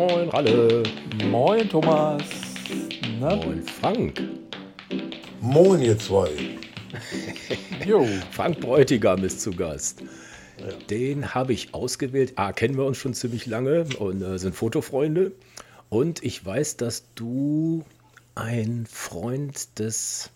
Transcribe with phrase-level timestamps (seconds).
[0.00, 0.82] Moin Ralle.
[1.26, 2.22] Moin Thomas.
[3.20, 3.36] Na?
[3.36, 4.22] Moin Frank.
[5.42, 6.30] Moin ihr zwei.
[7.86, 8.06] jo.
[8.30, 10.02] Frank Bräutigam ist zu Gast.
[10.88, 12.32] Den habe ich ausgewählt.
[12.36, 15.32] Ah, kennen wir uns schon ziemlich lange und äh, sind Fotofreunde.
[15.90, 17.84] Und ich weiß, dass du
[18.34, 20.30] ein Freund des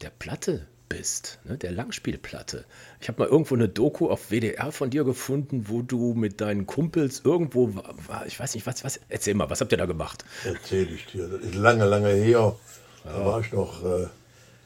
[0.00, 2.64] der Platte bist, ne, der Langspielplatte.
[3.00, 6.66] Ich habe mal irgendwo eine Doku auf WDR von dir gefunden, wo du mit deinen
[6.66, 10.24] Kumpels irgendwo war, ich weiß nicht, was, was, erzähl mal, was habt ihr da gemacht?
[10.44, 12.56] Erzähl ich dir, das ist lange, lange her.
[13.04, 13.12] Ja.
[13.12, 14.06] Da war ich noch äh,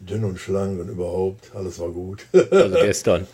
[0.01, 2.27] dünn und schlank und überhaupt, alles war gut.
[2.33, 3.27] Also gestern.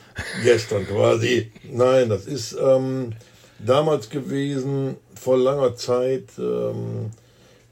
[0.45, 1.51] gestern quasi.
[1.70, 3.15] Nein, das ist ähm,
[3.59, 7.11] damals gewesen, vor langer Zeit, ähm,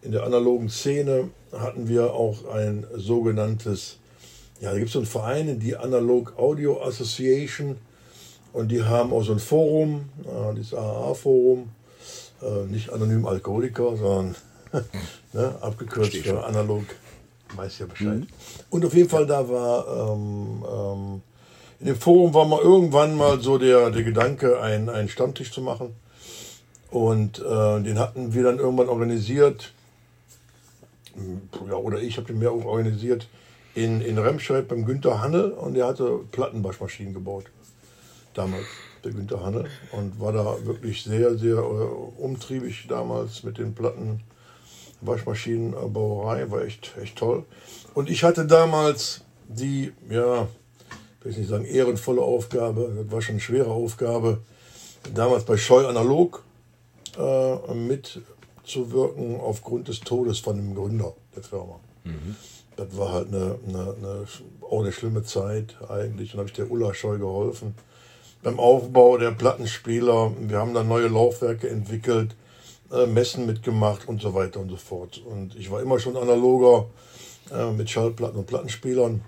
[0.03, 4.00] in der analogen Szene hatten wir auch ein sogenanntes
[4.61, 7.77] ja, da gibt es so einen Verein, die Analog Audio Association.
[8.53, 10.09] Und die haben auch so ein Forum,
[10.57, 11.71] dieses AAA-Forum.
[12.43, 14.35] Äh, nicht anonym Alkoholiker, sondern
[15.33, 16.85] ne, abgekürzt analog.
[17.55, 18.21] Weiß ja Bescheid.
[18.21, 18.27] Mhm.
[18.71, 21.23] Und auf jeden Fall, da war ähm, ähm,
[21.81, 25.95] in dem Forum war mal irgendwann mal so der, der Gedanke, einen Stammtisch zu machen.
[26.91, 29.73] Und äh, den hatten wir dann irgendwann organisiert.
[31.69, 33.27] Ja, oder ich habe den mehr organisiert
[33.75, 37.47] in, in Remscheid beim Günter Hanne und der hatte Plattenwaschmaschinen gebaut.
[38.35, 38.67] Damals,
[39.05, 39.67] der Günter Hanne.
[39.93, 46.51] Und war da wirklich sehr, sehr äh, umtriebig damals mit den Plattenwaschmaschinenbauerei.
[46.51, 47.45] War echt, echt toll.
[47.95, 50.49] Und ich hatte damals die, ja,
[51.23, 54.43] will ich nicht sagen, ehrenvolle Aufgabe, das war schon eine schwere Aufgabe,
[55.13, 56.45] damals bei Scheu Analog
[57.19, 61.81] äh, mitzuwirken aufgrund des Todes von dem Gründer der Firma.
[62.05, 62.37] Mhm
[62.77, 64.27] das war halt eine, eine, eine,
[64.63, 66.31] auch eine schlimme Zeit eigentlich.
[66.31, 67.75] Dann habe ich der Ulla Scheu geholfen
[68.43, 70.33] beim Aufbau der Plattenspieler.
[70.41, 72.35] Wir haben dann neue Laufwerke entwickelt,
[72.93, 75.23] äh, Messen mitgemacht und so weiter und so fort.
[75.25, 76.87] Und ich war immer schon analoger
[77.53, 79.23] äh, mit Schallplatten und Plattenspielern.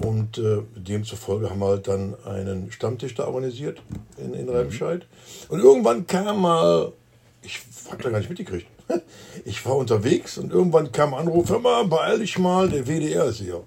[0.00, 3.82] Und äh, demzufolge haben wir halt dann einen Stammtisch da organisiert
[4.16, 5.04] in, in Remscheid.
[5.48, 6.92] Und irgendwann kam mal,
[7.42, 8.66] ich habe da gar nicht mitgekriegt,
[9.44, 13.26] ich war unterwegs und irgendwann kam ein Anruf, hör mal, beeil dich mal, der WDR
[13.26, 13.62] ist hier.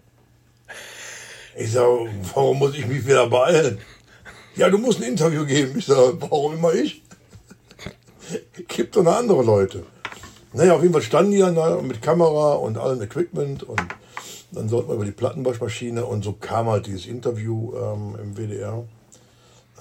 [1.55, 3.77] Ich sage, warum muss ich mich wieder beeilen?
[4.55, 5.77] Ja, du musst ein Interview geben.
[5.77, 7.03] Ich sage, warum immer ich?
[8.67, 9.83] Gibt doch noch andere Leute.
[10.53, 13.81] Naja, auf jeden Fall standen die dann mit Kamera und allem Equipment und
[14.51, 18.83] dann sollten wir über die Plattenwaschmaschine und so kam halt dieses Interview ähm, im WDR.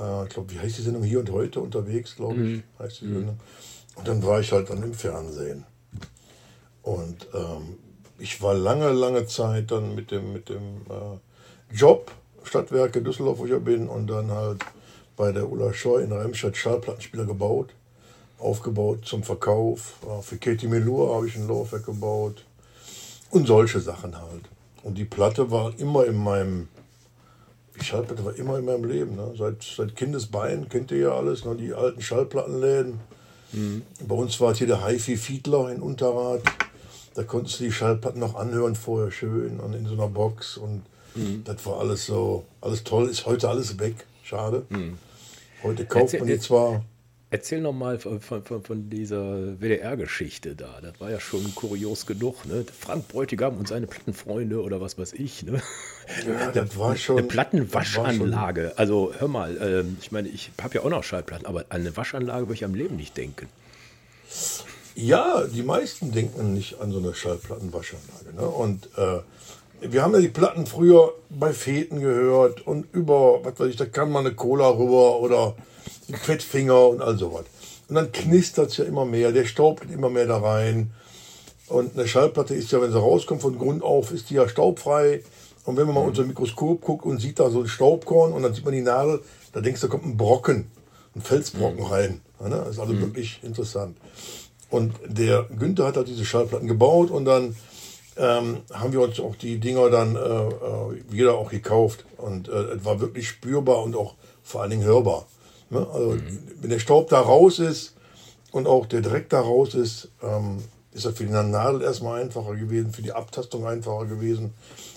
[0.00, 1.02] Äh, ich glaube, wie heißt die Sendung?
[1.02, 2.62] Hier und heute unterwegs, glaube ich, mhm.
[2.78, 3.40] heißt die Sendung.
[3.96, 5.64] Und dann war ich halt dann im Fernsehen.
[6.82, 7.78] Und ähm,
[8.18, 12.10] ich war lange, lange Zeit dann mit dem, mit dem äh, Job,
[12.44, 14.64] Stadtwerke Düsseldorf, wo ich ja bin, und dann halt
[15.16, 17.70] bei der Ulla Scheu in Remscheid Schallplattenspieler gebaut,
[18.38, 19.94] aufgebaut zum Verkauf.
[20.04, 22.44] Äh, für Katie Melur habe ich ein Laufwerk gebaut
[23.30, 24.48] und solche Sachen halt.
[24.82, 26.68] Und die Platte war immer in meinem,
[27.78, 29.16] die Schallplatte war immer in meinem Leben.
[29.16, 29.32] Ne?
[29.38, 31.54] Seit, seit Kindesbein kennt ihr ja alles, ne?
[31.54, 32.98] die alten Schallplattenläden
[33.52, 33.82] Mhm.
[34.06, 36.42] Bei uns war hier der HiFi Fiedler in Unterrad.
[37.14, 40.56] Da konntest du die Schallplatten noch anhören vorher schön und in so einer Box.
[40.56, 40.82] Und
[41.14, 41.44] mhm.
[41.44, 43.08] das war alles so, alles toll.
[43.08, 44.06] Ist heute alles weg.
[44.22, 44.64] Schade.
[44.70, 44.98] Mhm.
[45.62, 46.84] Heute kauft man die zwar.
[47.32, 50.80] Erzähl noch mal von, von, von dieser WDR-Geschichte da.
[50.82, 52.44] Das war ja schon kurios genug.
[52.44, 52.66] Ne?
[52.78, 55.42] Frank Bräutigam und seine Plattenfreunde oder was weiß ich.
[55.42, 55.62] Ne?
[56.26, 57.16] Ja, das war schon.
[57.16, 58.68] Eine Plattenwaschanlage.
[58.68, 58.78] Schon.
[58.78, 61.96] Also hör mal, äh, ich meine, ich habe ja auch noch Schallplatten, aber an eine
[61.96, 63.48] Waschanlage würde ich am Leben nicht denken.
[64.94, 68.34] Ja, die meisten denken nicht an so eine Schallplattenwaschanlage.
[68.36, 68.46] Ne?
[68.46, 69.20] Und äh,
[69.80, 73.86] wir haben ja die Platten früher bei Feten gehört und über, was weiß ich, da
[73.86, 75.56] kann man eine Cola rüber oder
[76.16, 77.44] Fettfinger und all sowas.
[77.88, 80.92] Und dann knistert es ja immer mehr, der Staub geht immer mehr da rein.
[81.68, 85.22] Und eine Schallplatte ist ja, wenn sie rauskommt von Grund auf, ist die ja staubfrei.
[85.64, 86.08] Und wenn man mal mhm.
[86.08, 88.82] unter dem Mikroskop guckt und sieht da so ein Staubkorn und dann sieht man die
[88.82, 89.20] Nadel,
[89.52, 90.70] da denkst du, da kommt ein Brocken,
[91.14, 91.86] ein Felsbrocken mhm.
[91.86, 92.20] rein.
[92.40, 93.96] das ist also wirklich interessant.
[94.70, 97.54] Und der Günther hat halt diese Schallplatten gebaut und dann
[98.16, 102.04] ähm, haben wir uns auch die Dinger dann äh, äh wieder auch gekauft.
[102.16, 105.26] Und äh, es war wirklich spürbar und auch vor allen Dingen hörbar.
[105.72, 105.88] Ne?
[105.90, 106.38] Also, mhm.
[106.60, 107.94] wenn der Staub da raus ist
[108.52, 110.58] und auch der Dreck da raus ist, ähm,
[110.92, 114.52] ist das für die Nadel erstmal einfacher gewesen, für die Abtastung einfacher gewesen.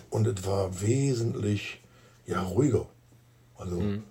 [0.10, 1.82] Und es war wesentlich
[2.26, 2.86] ja, ruhiger.
[3.58, 4.04] Also mhm.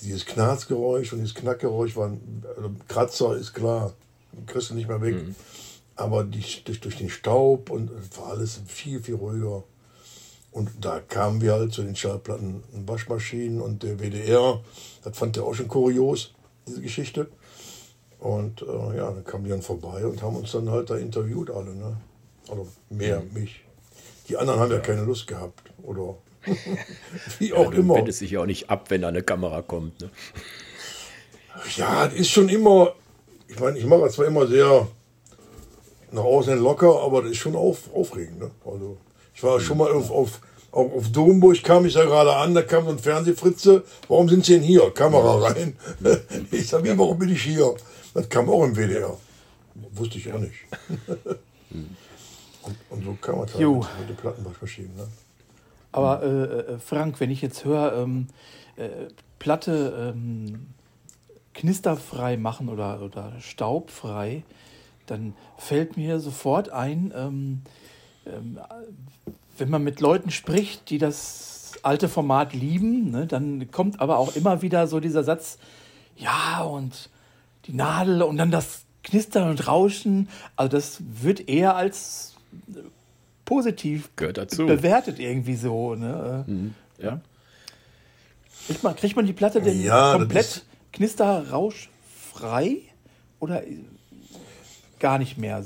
[0.00, 3.92] dieses Knarzgeräusch und dieses Knackgeräusch waren, also Kratzer ist klar,
[4.46, 5.16] kriegst du nicht mehr weg.
[5.16, 5.34] Mhm.
[5.96, 9.64] Aber die, durch, durch den Staub und war alles viel, viel ruhiger.
[10.56, 14.58] Und da kamen wir halt zu den Schallplatten und Waschmaschinen und der WDR.
[15.04, 16.32] Das fand er auch schon kurios,
[16.66, 17.26] diese Geschichte.
[18.20, 21.50] Und äh, ja, dann kamen die dann vorbei und haben uns dann halt da interviewt
[21.50, 21.74] alle.
[21.74, 21.98] Ne?
[22.48, 23.38] Also mehr mhm.
[23.38, 23.66] mich.
[24.30, 25.60] Die anderen haben ja, ja keine Lust gehabt.
[25.82, 26.14] Oder
[27.38, 27.96] wie auch ja, immer.
[27.96, 30.00] Wendet sich ja auch nicht ab, wenn da eine Kamera kommt.
[30.00, 30.10] Ne?
[31.76, 32.94] Ja, das ist schon immer,
[33.46, 34.88] ich meine, ich mache zwar immer sehr
[36.12, 38.38] nach außen locker, aber das ist schon auf, aufregend.
[38.38, 38.50] Ne?
[38.64, 38.96] Also
[39.36, 40.40] ich war schon mal auf, auf,
[40.72, 44.46] auf, auf Domburg, kam ich da gerade an, da kam so ein Fernsehfritze, warum sind
[44.46, 44.90] Sie denn hier?
[44.92, 45.76] Kamera rein.
[46.50, 47.74] Ich sage, wie, warum bin ich hier?
[48.14, 49.14] Das kam auch im WDR.
[49.92, 50.54] Wusste ich auch nicht.
[52.62, 54.96] und, und, so kam man halt mit den Plattenwaschmaschinen.
[54.96, 55.06] Ne?
[55.92, 56.26] Aber äh,
[56.72, 58.28] äh, Frank, wenn ich jetzt höre, ähm,
[58.76, 58.88] äh,
[59.38, 60.68] Platte ähm,
[61.52, 64.44] knisterfrei machen oder, oder staubfrei,
[65.04, 67.62] dann fällt mir sofort ein, ähm,
[69.58, 74.34] wenn man mit Leuten spricht, die das alte Format lieben, ne, dann kommt aber auch
[74.34, 75.58] immer wieder so dieser Satz,
[76.16, 77.10] ja, und
[77.66, 80.28] die Nadel und dann das Knistern und Rauschen.
[80.56, 82.34] Also das wird eher als
[83.44, 84.10] positiv
[84.66, 85.94] bewertet irgendwie so.
[85.94, 86.44] Ne?
[86.46, 87.20] Mhm, ja.
[88.66, 92.78] Kriegt, man, kriegt man die Platte denn ja, komplett knisterrauschfrei
[93.38, 93.62] oder
[94.98, 95.64] gar nicht mehr?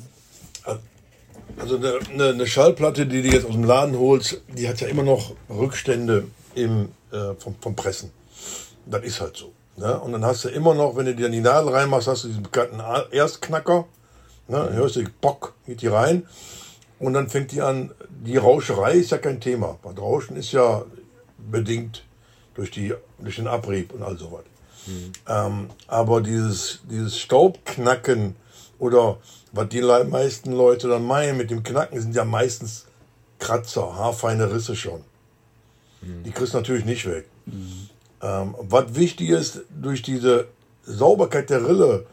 [1.58, 4.88] Also eine, eine, eine, Schallplatte, die du jetzt aus dem Laden holst, die hat ja
[4.88, 6.24] immer noch Rückstände
[6.54, 8.10] im, äh, vom, vom Pressen.
[8.86, 9.52] Das ist halt so.
[9.76, 9.98] Ne?
[10.00, 12.42] Und dann hast du immer noch, wenn du dir die Nadel reinmachst, hast du diesen
[12.42, 12.80] bekannten
[13.12, 13.86] Erstknacker.
[14.48, 14.56] Ne?
[14.56, 16.26] Dann hörst du, Bock, geht die rein.
[16.98, 19.78] Und dann fängt die an, die Rauscherei ist ja kein Thema.
[19.82, 20.84] Weil Rauschen ist ja
[21.38, 22.04] bedingt
[22.54, 24.44] durch, die, durch den Abrieb und all sowas.
[24.86, 25.12] Mhm.
[25.26, 28.36] Ähm, aber dieses, dieses Staubknacken
[28.78, 29.18] oder
[29.52, 32.86] was die meisten Leute dann meinen mit dem Knacken, sind ja meistens
[33.38, 35.02] Kratzer, haarfeine Risse schon.
[36.02, 36.22] Mhm.
[36.24, 37.26] Die kriegst du natürlich nicht weg.
[37.46, 37.88] Mhm.
[38.22, 40.48] Ähm, was wichtig ist, durch diese
[40.84, 42.06] Sauberkeit der Rille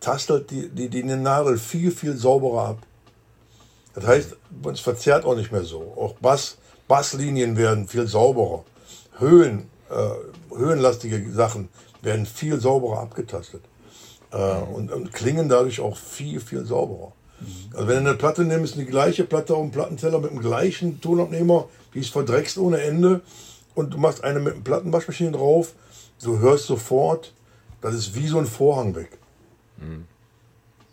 [0.00, 2.78] tastet die, die, die Nadel viel, viel sauberer ab.
[3.94, 4.36] Das heißt,
[4.72, 5.94] es verzerrt auch nicht mehr so.
[5.96, 8.64] Auch Bass, Basslinien werden viel sauberer.
[9.18, 11.68] Höhen, äh, höhenlastige Sachen
[12.02, 13.62] werden viel sauberer abgetastet.
[14.32, 17.12] Äh, und, und, klingen dadurch auch viel, viel sauberer.
[17.74, 21.00] Also wenn du eine Platte nimmst, die gleiche Platte auf dem Plattenteller mit dem gleichen
[21.00, 23.20] Tonabnehmer, die ist verdreckst ohne Ende
[23.74, 25.74] und du machst eine mit einem Plattenwaschmaschine drauf,
[26.22, 27.34] du hörst sofort,
[27.80, 29.18] das ist wie so ein Vorhang weg.
[29.76, 30.06] Mhm.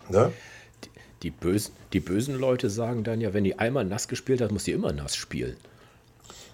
[0.09, 0.31] Ja?
[0.83, 0.89] Die,
[1.23, 4.65] die, bösen, die bösen Leute sagen dann ja, wenn die einmal nass gespielt hat, muss
[4.65, 5.55] die immer nass spielen.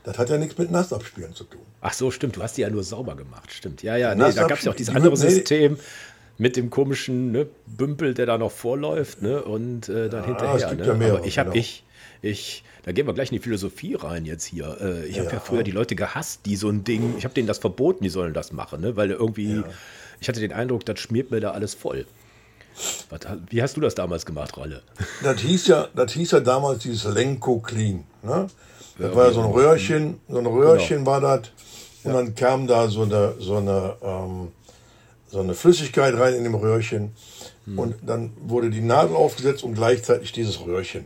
[0.03, 1.61] Das hat ja nichts mit Nass abspielen zu tun.
[1.81, 2.37] Ach so, stimmt.
[2.37, 3.51] Du hast die ja nur sauber gemacht.
[3.51, 3.83] Stimmt.
[3.83, 5.77] Ja, ja, nee, da gab es ja auch dieses andere System
[6.39, 10.73] mit dem komischen ne, Bümpel, der da noch vorläuft ne, und äh, dann ja, hinterher.
[10.73, 10.87] Ne?
[10.87, 11.59] Ja mehr, Aber ich habe genau.
[11.59, 11.83] ich,
[12.21, 14.77] ich, da gehen wir gleich in die Philosophie rein jetzt hier.
[14.79, 15.39] Äh, ich habe ja.
[15.39, 18.33] früher die Leute gehasst, die so ein Ding, ich habe denen das verboten, die sollen
[18.33, 18.95] das machen, ne?
[18.95, 19.63] weil irgendwie,
[20.21, 22.05] ich hatte den Eindruck, das schmiert mir da alles voll.
[23.09, 23.19] Was,
[23.49, 24.81] wie hast du das damals gemacht, Ralle?
[25.21, 28.05] Das hieß ja, das hieß ja damals dieses Lenko Clean.
[28.23, 28.47] Ne?
[28.97, 31.11] Das war ja so ein Röhrchen, so ein Röhrchen genau.
[31.11, 31.51] war das.
[32.03, 34.47] Und dann kam da so eine, so eine ähm,
[35.29, 37.11] so eine Flüssigkeit rein in dem Röhrchen
[37.65, 37.79] hm.
[37.79, 41.05] und dann wurde die Nadel aufgesetzt und gleichzeitig dieses Röhrchen.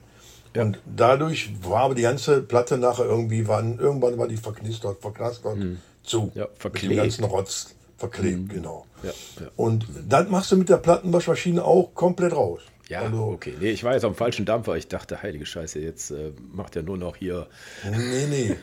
[0.55, 0.63] Ja.
[0.63, 5.57] Und dadurch war aber die ganze Platte nachher irgendwie, war, irgendwann war die verknistert, verknastert
[5.57, 5.79] hm.
[6.03, 6.31] zu.
[6.35, 6.89] Ja, verklebt.
[6.89, 8.49] Mit dem ganzen Rotz verklebt, hm.
[8.49, 8.85] genau.
[9.03, 9.09] Ja,
[9.41, 9.47] ja.
[9.55, 12.61] Und dann machst du mit der Plattenwaschmaschine auch komplett raus.
[12.89, 13.53] Ja, also, okay.
[13.59, 14.75] Nee, ich war jetzt am falschen Dampfer.
[14.75, 17.47] Ich dachte, heilige Scheiße, jetzt äh, macht er nur noch hier.
[17.89, 18.55] Nee, nee.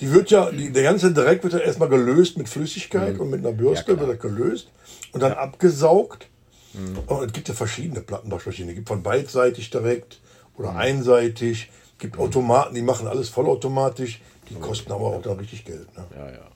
[0.00, 3.20] Die wird ja, die, der ganze Dreck wird ja erstmal gelöst mit Flüssigkeit mhm.
[3.20, 4.68] und mit einer Bürste wird er gelöst
[5.12, 5.38] und dann ja.
[5.38, 6.28] abgesaugt.
[6.74, 6.98] Mhm.
[7.06, 8.70] Und es gibt ja verschiedene Plattenwaschmaschinen.
[8.70, 10.20] Es gibt von beidseitig direkt
[10.56, 10.78] oder mhm.
[10.78, 11.70] einseitig.
[11.92, 14.20] Es gibt Automaten, die machen alles vollautomatisch.
[14.50, 15.94] Die kosten aber auch dann richtig Geld.
[15.96, 16.04] Ne?
[16.16, 16.48] Ja, ja.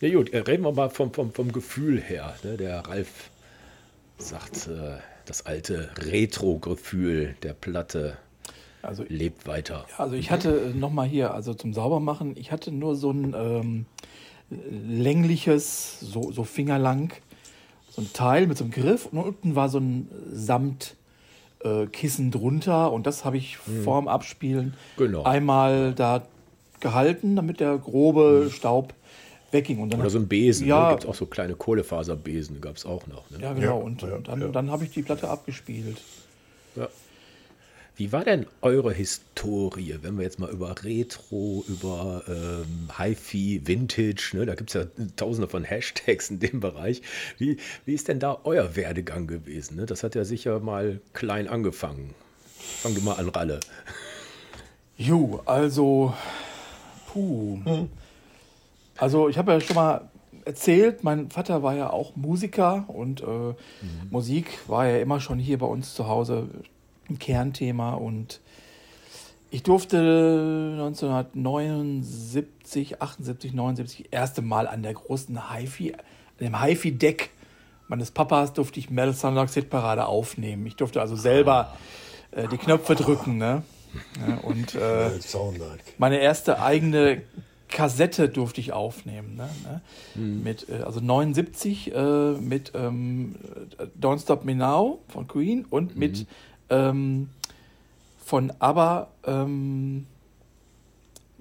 [0.00, 2.34] Ja gut, äh, reden wir mal vom, vom, vom Gefühl her.
[2.44, 2.56] Ne?
[2.56, 3.30] Der Ralf
[4.18, 8.16] sagt, äh, das alte Retro-Gefühl der Platte
[8.82, 9.86] also, lebt weiter.
[9.90, 13.86] Ja, also ich hatte nochmal hier, also zum Saubermachen, ich hatte nur so ein ähm,
[14.50, 17.12] längliches, so, so fingerlang,
[17.98, 22.92] so ein Teil mit so einem Griff und unten war so ein Samtkissen äh, drunter
[22.92, 23.82] und das habe ich hm.
[23.82, 25.24] vorm Abspielen genau.
[25.24, 26.22] einmal da
[26.80, 28.50] gehalten, damit der grobe hm.
[28.50, 28.94] Staub
[29.50, 29.80] wegging.
[29.80, 30.70] Und dann Oder so ein Besen, ne?
[30.70, 30.90] ja, ne?
[30.90, 33.28] gibt es auch so kleine Kohlefaserbesen, gab es auch noch.
[33.30, 33.38] Ne?
[33.40, 34.48] Ja, genau, ja, und, ja, dann, ja.
[34.48, 36.00] dann habe ich die Platte abgespielt.
[36.76, 36.88] Ja.
[37.98, 44.30] Wie war denn eure Historie, wenn wir jetzt mal über Retro, über ähm, Hi-Fi, Vintage,
[44.34, 44.84] ne, da gibt es ja
[45.16, 47.02] tausende von Hashtags in dem Bereich.
[47.38, 49.78] Wie, wie ist denn da euer Werdegang gewesen?
[49.78, 49.86] Ne?
[49.86, 52.14] Das hat ja sicher mal klein angefangen.
[52.56, 53.58] Fang du mal an, Ralle.
[54.96, 56.14] Jo, also,
[57.08, 57.58] puh.
[57.64, 57.88] Hm.
[58.96, 60.08] Also ich habe ja schon mal
[60.44, 63.56] erzählt, mein Vater war ja auch Musiker und äh, mhm.
[64.10, 66.48] Musik war ja immer schon hier bei uns zu Hause
[67.08, 68.40] ein Kernthema und
[69.50, 76.00] ich durfte 1979, 78, 79 erste Mal an der großen HiFi, an
[76.40, 77.30] dem HiFi-Deck
[77.88, 80.66] meines Papas durfte ich Mel Sunlocks Hitparade aufnehmen.
[80.66, 81.74] Ich durfte also selber
[82.30, 83.38] äh, die Knöpfe drücken.
[83.38, 83.62] Ne?
[84.26, 85.10] Ja, und äh,
[85.96, 87.22] meine erste eigene
[87.68, 89.36] Kassette durfte ich aufnehmen.
[89.36, 89.48] Ne?
[89.64, 89.80] ne?
[90.14, 90.42] Mhm.
[90.42, 93.36] Mit, äh, also 79 äh, mit ähm,
[93.98, 95.98] Don't Stop Me Now von Queen und mhm.
[95.98, 96.26] mit
[96.70, 97.30] ähm,
[98.24, 100.06] von ABBA, ähm,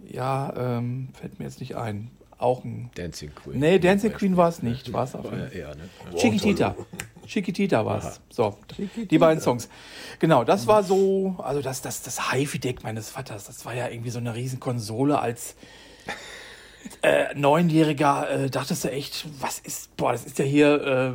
[0.08, 2.12] ja, ähm, fällt mir jetzt nicht ein.
[2.40, 2.92] Auch ein.
[2.96, 3.60] Dancing Queen.
[3.60, 4.94] Nee, Dancing Queen war es nicht.
[4.94, 5.90] War es auch war ja eher, ne?
[6.16, 6.76] Chiquitita.
[7.26, 8.22] Chiquitita war es.
[8.30, 9.08] So, Chiquitita.
[9.10, 9.70] die beiden Songs.
[10.20, 14.12] Genau, das war so, also das, das, das HiFi-Deck meines Vaters, das war ja irgendwie
[14.12, 15.56] so eine riesen Konsole als
[17.02, 21.12] äh, Neunjähriger äh, dachtest du echt, was ist, boah, das ist ja hier, äh,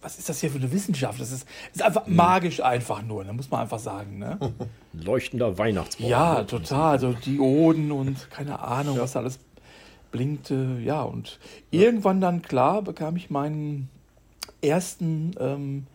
[0.00, 1.20] was ist das hier für eine Wissenschaft?
[1.20, 2.16] Das ist, das ist einfach mhm.
[2.16, 4.18] magisch einfach nur, da ne, muss man einfach sagen.
[4.18, 4.38] Ne?
[4.92, 6.08] Leuchtender Weihnachtsbaum.
[6.08, 6.98] Ja, total.
[6.98, 9.02] So Dioden und keine Ahnung, ja.
[9.02, 9.38] was alles
[10.10, 10.78] blinkte.
[10.82, 11.38] Ja, und
[11.70, 11.82] ja.
[11.82, 13.88] irgendwann dann, klar, bekam ich meinen
[14.62, 15.86] ersten ähm,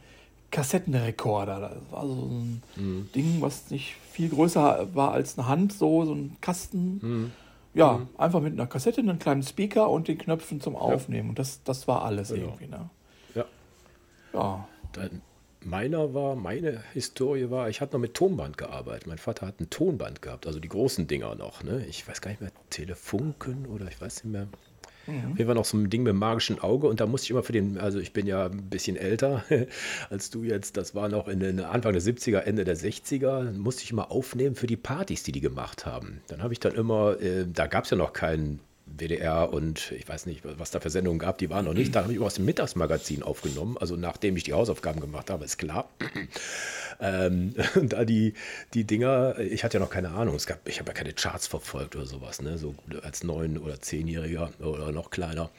[0.51, 1.59] Kassettenrekorder.
[1.59, 3.09] Das war so ein mhm.
[3.15, 6.99] Ding, was nicht viel größer war als eine Hand, so, so ein Kasten.
[7.01, 7.31] Mhm
[7.73, 8.07] ja, mhm.
[8.17, 11.29] einfach mit einer Kassette, einem kleinen Speaker und den Knöpfen zum Aufnehmen.
[11.29, 12.47] Und das, das war alles genau.
[12.47, 12.67] irgendwie.
[12.67, 12.89] Ne?
[13.35, 13.45] Ja.
[14.33, 14.67] Ja.
[14.93, 15.21] Dann
[15.65, 19.07] meiner war, meine Historie war, ich hatte noch mit Tonband gearbeitet.
[19.07, 21.63] Mein Vater hat ein Tonband gehabt, also die großen Dinger noch.
[21.63, 21.85] Ne?
[21.87, 24.47] Ich weiß gar nicht mehr, Telefunken oder ich weiß nicht mehr.
[25.07, 25.35] Mhm.
[25.37, 27.43] Jeden Fall noch so ein Ding mit dem magischen Auge und da musste ich immer
[27.43, 29.43] für den, also ich bin ja ein bisschen älter
[30.09, 33.83] als du jetzt, das war noch in den Anfang der 70er, Ende der 60er, musste
[33.83, 36.21] ich immer aufnehmen für die Partys, die die gemacht haben.
[36.27, 40.07] Dann habe ich dann immer, äh, da gab es ja noch keinen WDR und ich
[40.07, 41.95] weiß nicht, was da für Sendungen gab, die waren noch nicht.
[41.95, 45.57] Da habe ich aus dem Mittagsmagazin aufgenommen, also nachdem ich die Hausaufgaben gemacht habe, ist
[45.57, 45.89] klar.
[46.99, 48.33] ähm, da die,
[48.73, 51.47] die Dinger, ich hatte ja noch keine Ahnung, es gab, ich habe ja keine Charts
[51.47, 52.57] verfolgt oder sowas, ne?
[52.57, 55.49] so als neun- oder zehnjähriger oder noch kleiner.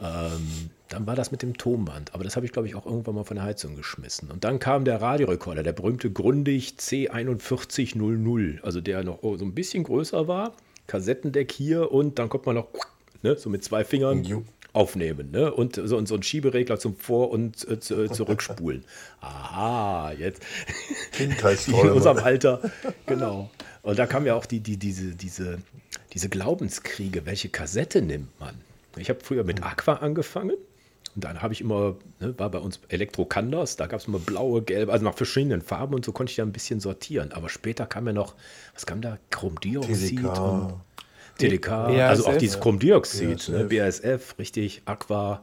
[0.00, 3.14] Ähm, dann war das mit dem Tonband, aber das habe ich, glaube ich, auch irgendwann
[3.14, 4.30] mal von der Heizung geschmissen.
[4.30, 9.84] Und dann kam der Radiorekorder, der berühmte Grundig C4100, also der noch so ein bisschen
[9.84, 10.52] größer war
[10.86, 12.68] Kassettendeck hier und dann kommt man noch
[13.22, 15.52] ne, so mit zwei Fingern aufnehmen ne?
[15.52, 18.84] und so, und so ein Schieberegler zum Vor- und äh, äh, Zurückspulen.
[19.20, 20.42] Aha, jetzt
[21.18, 22.60] in unserem Alter,
[23.06, 23.50] genau.
[23.82, 25.58] Und da kam ja auch die, die, diese, diese,
[26.12, 28.54] diese Glaubenskriege, welche Kassette nimmt man?
[28.96, 30.56] Ich habe früher mit Aqua angefangen.
[31.14, 34.62] Und dann habe ich immer, ne, war bei uns Elektro-Candas, da gab es immer blaue,
[34.62, 37.32] gelbe, also nach verschiedenen Farben und so konnte ich ja ein bisschen sortieren.
[37.32, 38.34] Aber später kam ja noch,
[38.72, 39.18] was kam da?
[39.30, 40.38] Chromdioxid TDK.
[40.38, 40.74] und
[41.38, 43.48] TDK, BASF, also auch dieses Chromdioxid, BASF.
[43.48, 45.42] Ne, BASF, richtig, Aqua,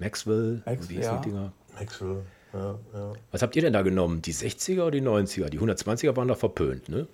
[0.00, 1.20] Maxwell, Max, wie hießen ja.
[1.20, 1.52] die Dinger?
[1.78, 3.12] Maxwell, ja, ja.
[3.30, 4.20] Was habt ihr denn da genommen?
[4.20, 5.48] Die 60er oder die 90er?
[5.48, 7.06] Die 120er waren da verpönt, ne?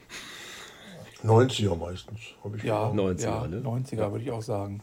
[1.23, 3.61] 90er meistens, habe ich ja, 90er, ja, ne?
[3.61, 4.83] 90er würde ich auch sagen.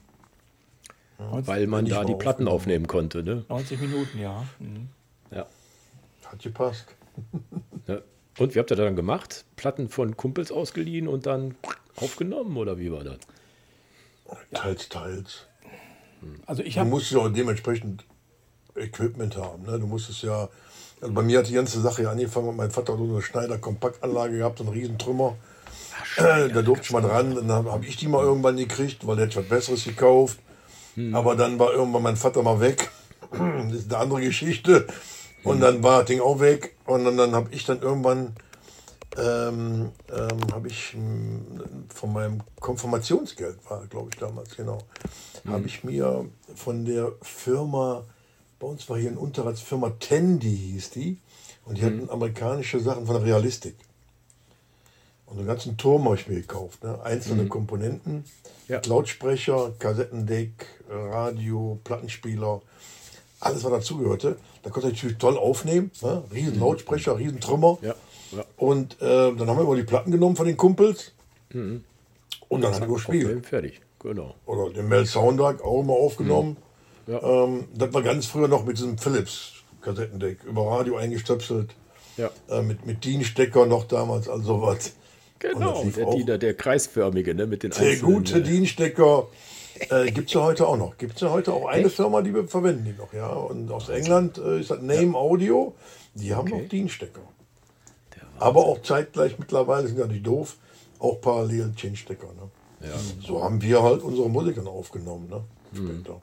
[1.17, 3.23] Weil man da die Platten aufnehmen konnte.
[3.23, 3.43] Ne?
[3.49, 4.45] 90 Minuten, ja.
[4.59, 4.89] Mhm.
[5.31, 5.47] Ja.
[6.25, 6.85] Hat gepasst.
[7.87, 7.99] ja.
[8.37, 9.45] Und wie habt ihr dann gemacht?
[9.55, 11.55] Platten von Kumpels ausgeliehen und dann
[11.95, 13.17] aufgenommen oder wie war das?
[14.53, 15.47] Teils, teils.
[16.45, 18.05] Also ich du musst ja auch dementsprechend
[18.75, 19.63] Equipment haben.
[19.63, 19.79] Ne?
[19.79, 20.49] Du musstest ja,
[21.01, 24.37] also bei mir hat die ganze Sache ja angefangen, mein Vater hat so eine Schneider-Kompaktanlage
[24.37, 25.35] gehabt, so einen riesen Trümmer.
[25.99, 29.15] Ach, äh, da durfte ich mal dran, dann habe ich die mal irgendwann gekriegt, weil
[29.15, 30.39] der hätte was Besseres gekauft.
[30.97, 31.15] Hm.
[31.15, 32.89] Aber dann war irgendwann mein Vater mal weg.
[33.31, 34.87] Das ist eine andere Geschichte.
[35.43, 35.61] Und hm.
[35.61, 36.75] dann war das Ding auch weg.
[36.85, 38.35] Und dann, dann habe ich dann irgendwann
[39.17, 44.79] ähm, ähm, habe ich hm, von meinem Konfirmationsgeld war, glaube ich damals genau,
[45.43, 45.51] mhm.
[45.51, 48.05] habe ich mir von der Firma,
[48.59, 51.19] bei uns war hier in Unterrats Firma Tandy hieß die,
[51.65, 51.85] und die mhm.
[51.85, 53.75] hatten amerikanische Sachen von der Realistik.
[55.27, 56.83] Und den ganzen Turm habe ich mir gekauft.
[56.83, 56.99] Ne?
[57.03, 57.49] Einzelne mhm.
[57.49, 58.23] Komponenten,
[58.67, 58.81] ja.
[58.85, 62.61] Lautsprecher, Kassettendeck, Radio, Plattenspieler,
[63.39, 64.37] alles, was dazugehörte.
[64.63, 65.91] Da konnte ich natürlich toll aufnehmen.
[66.01, 66.23] Ne?
[66.33, 66.61] Riesen mhm.
[66.61, 67.77] Lautsprecher, riesen Trümmer.
[67.81, 67.93] Ja.
[68.31, 68.45] Ja.
[68.57, 71.11] Und äh, dann haben wir immer die Platten genommen von den Kumpels.
[71.53, 71.83] Mhm.
[72.49, 73.45] Und dann haben wir gespielt.
[73.45, 74.35] Fertig, genau.
[74.45, 76.57] Oder den Mel Soundtrack auch immer aufgenommen.
[77.05, 77.19] Mhm.
[77.21, 81.75] Ähm, das war ganz früher noch mit diesem Philips Kassettendeck über Radio eingestöpselt.
[82.17, 84.93] Äh, mit, mit DIN-Stecker noch damals, also was.
[85.39, 89.27] Genau, der Diener, der kreisförmige, ne, mit den Der gute DIN-Stecker
[89.89, 90.97] äh, gibt es ja heute auch noch.
[90.97, 91.95] Gibt es ja heute auch eine Echt?
[91.95, 93.27] Firma, die wir verwenden die noch, ja.
[93.29, 95.13] Und aus England äh, ist das Name ja.
[95.13, 95.75] Audio.
[96.15, 96.61] Die haben okay.
[96.61, 97.21] noch DIN-Stecker.
[98.39, 100.57] Aber auch zeitgleich mittlerweile sind ja nicht doof,
[100.99, 102.27] auch parallel Chain-Stecker.
[102.27, 102.87] Ne?
[102.87, 102.95] Ja.
[103.25, 105.43] So haben wir halt unsere Musiker aufgenommen, ne?
[105.71, 105.87] Mhm.
[105.87, 106.21] Später.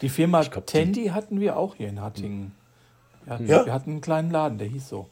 [0.00, 1.12] Die Firma glaub, Tandy die...
[1.12, 2.52] hatten wir auch hier in Hattingen.
[3.24, 3.66] Wir hatten, ja?
[3.66, 5.08] wir hatten einen kleinen Laden, der hieß so.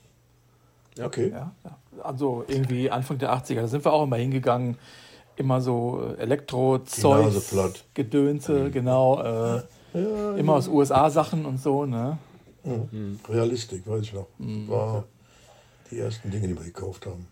[1.00, 1.30] Okay.
[1.30, 1.52] Ja,
[2.02, 4.76] also irgendwie Anfang der 80er, da sind wir auch immer hingegangen.
[5.38, 7.34] Immer so äh, Elektro-Zeug,
[7.92, 8.72] Gedönse, mhm.
[8.72, 9.22] genau.
[9.22, 9.62] Äh,
[9.92, 12.18] ja, immer aus USA-Sachen und so, ne?
[12.64, 13.20] Mhm.
[13.28, 14.28] Realistik, weiß ich noch.
[14.38, 14.68] Mhm.
[14.68, 15.04] War
[15.90, 17.26] die ersten Dinge, die wir gekauft haben.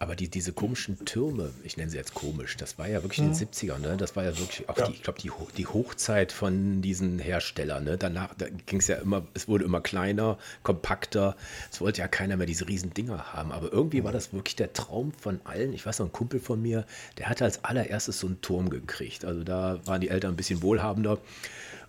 [0.00, 3.32] Aber die, diese komischen Türme, ich nenne sie jetzt komisch, das war ja wirklich in
[3.32, 3.96] den 70ern, ne?
[3.96, 4.88] Das war ja wirklich auch, ja.
[4.88, 7.84] Die, ich glaube, die, die Hochzeit von diesen Herstellern.
[7.84, 7.96] Ne?
[7.96, 11.36] Danach da ging es ja immer, es wurde immer kleiner, kompakter.
[11.70, 13.52] Es wollte ja keiner mehr diese riesen Dinger haben.
[13.52, 15.72] Aber irgendwie war das wirklich der Traum von allen.
[15.72, 16.84] Ich weiß noch, ein Kumpel von mir,
[17.18, 19.24] der hatte als allererstes so einen Turm gekriegt.
[19.24, 21.18] Also da waren die Eltern ein bisschen wohlhabender.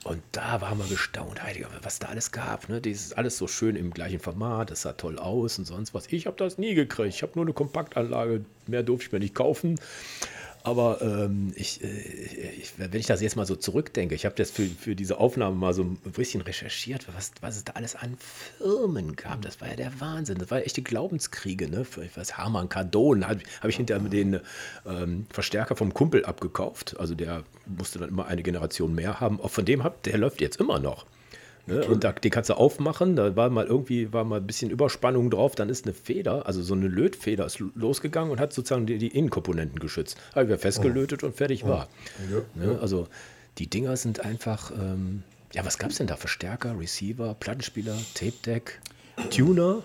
[0.03, 1.39] Und da waren wir gestaunt,
[1.81, 2.69] was da alles gab.
[2.69, 2.81] Ne?
[2.81, 6.11] Das ist alles so schön im gleichen Format, das sah toll aus und sonst was.
[6.11, 7.15] Ich habe das nie gekriegt.
[7.15, 9.79] Ich habe nur eine Kompaktanlage, mehr durfte ich mir nicht kaufen.
[10.65, 11.87] Aber ähm, ich, äh,
[12.57, 15.55] ich, wenn ich das jetzt mal so zurückdenke, ich habe das für, für diese Aufnahme
[15.55, 18.17] mal so ein bisschen recherchiert, was, was es da alles an
[18.57, 19.43] Firmen gab.
[19.43, 20.39] Das war ja der Wahnsinn.
[20.39, 21.69] Das war ja echte Glaubenskriege.
[21.69, 21.85] Ne?
[21.85, 24.39] Für, weiß, Harman Kardon habe hab ich hinterher den
[24.87, 26.99] ähm, Verstärker vom Kumpel abgekauft.
[26.99, 29.39] Also der musste dann immer eine Generation mehr haben.
[29.39, 31.05] Auch von dem, hab, der läuft jetzt immer noch.
[31.67, 31.83] Ne?
[31.85, 35.31] Und da, den kannst du aufmachen, da war mal irgendwie war mal ein bisschen Überspannung
[35.31, 38.99] drauf, dann ist eine Feder, also so eine Lötfeder ist losgegangen und hat sozusagen die,
[38.99, 40.17] die Innenkomponenten geschützt.
[40.35, 41.27] Habe ich festgelötet oh.
[41.27, 41.69] und fertig oh.
[41.69, 41.89] war.
[42.31, 42.79] Ja, ne?
[42.79, 43.07] Also
[43.57, 46.17] die Dinger sind einfach, ähm, ja, was gab es denn da?
[46.17, 48.79] Verstärker, Receiver, Plattenspieler, Tape Deck,
[49.31, 49.81] Tuner.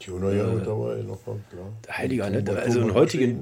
[0.00, 1.72] Tuner ja äh, dabei noch, klar.
[1.90, 2.44] Heiliger, ne?
[2.56, 3.40] also in heutigen,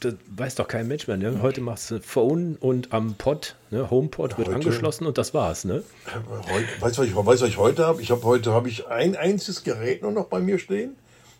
[0.00, 1.16] das weiß doch kein Mensch mehr.
[1.16, 1.40] Ne?
[1.42, 3.90] Heute machst du Phone und am Pod, ne?
[3.90, 5.64] HomePod wird heute, angeschlossen und das war's.
[5.64, 5.82] Ne?
[6.80, 8.02] weißt du, was ich, weiß, was ich heute habe?
[8.02, 10.96] Ich habe heute habe ich ein einziges Gerät nur noch bei mir stehen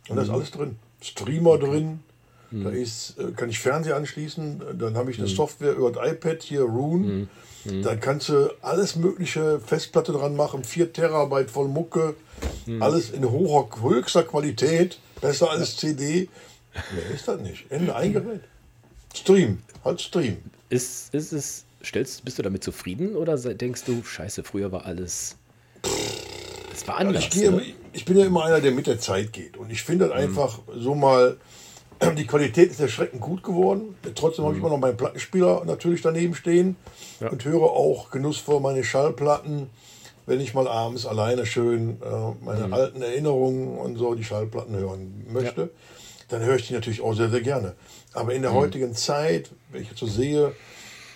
[0.08, 0.34] und da ist mhm.
[0.34, 0.76] alles drin.
[1.00, 1.66] Streamer okay.
[1.66, 2.00] drin,
[2.50, 2.64] mhm.
[2.64, 5.34] da ist, äh, kann ich Fernseher anschließen, dann habe ich eine mhm.
[5.34, 7.06] Software über das iPad hier, Rune.
[7.06, 7.28] Mhm.
[7.64, 7.82] mhm.
[7.82, 12.14] Dann kannst du alles mögliche Festplatte dran machen, 4 Terabyte voll Mucke,
[12.66, 12.82] mhm.
[12.82, 16.28] alles in hoher, höchster Qualität, besser als CD.
[16.74, 17.70] Nee, ist das nicht.
[17.70, 18.42] Ende eingerät.
[19.14, 20.38] Stream, halt Stream.
[20.68, 25.36] Ist, ist es, stellst, bist du damit zufrieden oder denkst du, scheiße, früher war alles.
[26.72, 27.24] Es war anders.
[27.24, 27.62] Also ich, ne?
[27.92, 29.56] ich, bin ja immer einer, der mit der Zeit geht.
[29.56, 30.22] Und ich finde das mhm.
[30.22, 31.36] einfach so mal.
[32.16, 33.96] Die Qualität ist erschreckend gut geworden.
[34.14, 34.46] Trotzdem mhm.
[34.46, 36.76] habe ich immer noch meinen Plattenspieler natürlich daneben stehen
[37.18, 37.28] ja.
[37.28, 39.68] und höre auch genussvoll meine Schallplatten,
[40.26, 42.72] wenn ich mal abends alleine schön äh, meine mhm.
[42.72, 45.60] alten Erinnerungen und so die Schallplatten hören möchte.
[45.62, 45.68] Ja
[46.28, 47.74] dann höre ich die natürlich auch sehr, sehr gerne.
[48.12, 48.56] Aber in der mhm.
[48.56, 50.54] heutigen Zeit, wenn ich jetzt so sehe,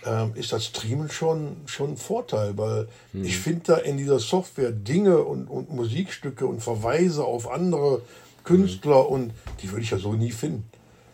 [0.04, 3.24] ähm, ist das Streamen schon, schon ein Vorteil, weil mhm.
[3.24, 8.02] ich finde da in dieser Software Dinge und, und Musikstücke und Verweise auf andere
[8.44, 9.10] Künstler mhm.
[9.10, 10.64] und die würde ich ja so nie finden.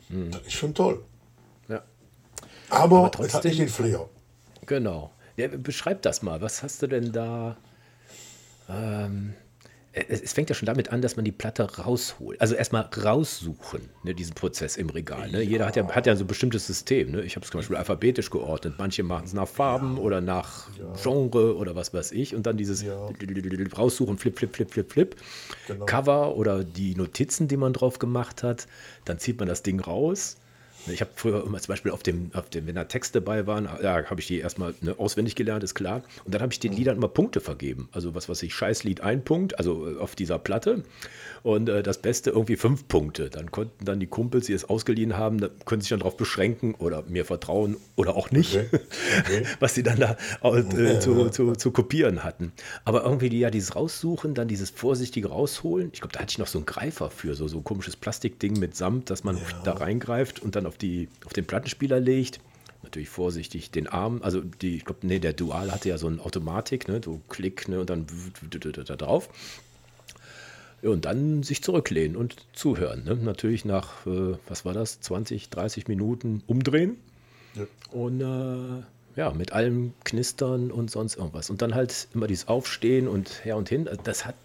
[0.08, 0.30] Mhm.
[0.30, 1.02] Das ist schon toll.
[1.68, 1.82] Ja.
[2.70, 4.08] Aber, Aber trotzdem, es hat nicht den Flair.
[4.66, 5.12] Genau.
[5.36, 6.40] Ja, beschreib das mal.
[6.40, 7.56] Was hast du denn da?
[8.68, 9.34] Ähm,
[10.08, 12.40] es fängt ja schon damit an, dass man die Platte rausholt.
[12.40, 15.30] Also erstmal raussuchen, ne, diesen Prozess im Regal.
[15.30, 15.42] Ne?
[15.42, 17.12] Jeder hat ja, hat ja so ein bestimmtes System.
[17.12, 17.22] Ne?
[17.22, 18.74] Ich habe es zum Beispiel alphabetisch geordnet.
[18.78, 20.02] Manche machen es nach Farben ja.
[20.02, 20.92] oder nach ja.
[21.02, 22.34] Genre oder was weiß ich.
[22.34, 23.08] Und dann dieses ja.
[23.76, 25.16] raussuchen, flip, flip, flip, flip, flip.
[25.66, 25.86] Genau.
[25.86, 28.66] Cover oder die Notizen, die man drauf gemacht hat.
[29.04, 30.36] Dann zieht man das Ding raus
[30.92, 33.68] ich habe früher immer zum Beispiel auf dem, auf dem, wenn da Texte dabei waren,
[33.82, 36.02] ja, habe ich die erstmal ne, auswendig gelernt, ist klar.
[36.24, 37.88] Und dann habe ich den Liedern immer Punkte vergeben.
[37.92, 40.82] Also was weiß ich, Scheißlied ein Punkt, also äh, auf dieser Platte.
[41.42, 43.30] Und äh, das Beste irgendwie fünf Punkte.
[43.30, 46.74] Dann konnten dann die Kumpels, die es ausgeliehen haben, da können sich dann darauf beschränken
[46.74, 48.80] oder mir vertrauen oder auch nicht, okay.
[49.20, 49.46] Okay.
[49.60, 52.52] was sie dann da äh, zu, zu, zu, kopieren hatten.
[52.84, 55.90] Aber irgendwie die, ja dieses Raussuchen, dann dieses vorsichtige Rausholen.
[55.92, 58.58] Ich glaube, da hatte ich noch so einen Greifer für, so, so ein komisches Plastikding
[58.58, 59.42] mit Samt, dass man ja.
[59.64, 62.40] da reingreift und dann auf, die, auf den Plattenspieler legt
[62.82, 66.20] natürlich vorsichtig den Arm, also die, ich glaube, nee, der Dual hatte ja so eine
[66.20, 68.06] Automatik, ne, so Klick, ne, und dann
[68.50, 69.28] da drauf.
[70.80, 73.02] Und dann sich zurücklehnen und zuhören.
[73.02, 73.16] Ne?
[73.16, 76.96] Natürlich nach, äh, was war das, 20, 30 Minuten umdrehen.
[77.56, 77.66] Ja.
[77.90, 78.84] Und äh,
[79.18, 81.50] ja, mit allem Knistern und sonst irgendwas.
[81.50, 83.88] Und dann halt immer dieses Aufstehen und her und hin.
[84.04, 84.36] Das hat,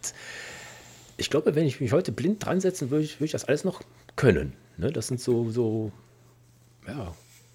[1.18, 3.84] ich glaube, wenn ich mich heute blind dran setzen würde, würde ich das alles noch
[4.16, 4.54] können.
[4.78, 4.92] Ne?
[4.92, 5.92] Das sind so, so
[6.88, 7.14] ja,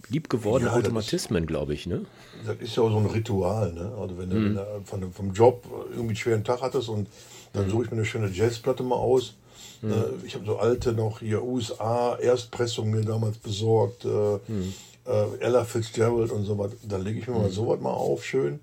[0.09, 1.87] liebgewordene ja, Automatismen, glaube ich.
[1.87, 2.05] Ne?
[2.47, 3.73] Das ist ja auch so ein Ritual.
[3.73, 3.93] Ne?
[3.99, 4.55] Also wenn, mhm.
[4.55, 7.09] du, wenn du vom Job irgendwie einen schweren Tag hattest und
[7.53, 7.71] dann mhm.
[7.71, 9.35] suche ich mir eine schöne Jazzplatte mal aus.
[9.83, 9.93] Mhm.
[9.93, 14.05] Äh, ich habe so alte noch hier USA Erstpressungen mir damals besorgt.
[14.05, 14.73] Äh, mhm.
[15.07, 16.73] äh, Ella Fitzgerald und so was.
[16.83, 17.53] Dann lege ich mir mal mhm.
[17.53, 18.61] sowas mal auf, schön.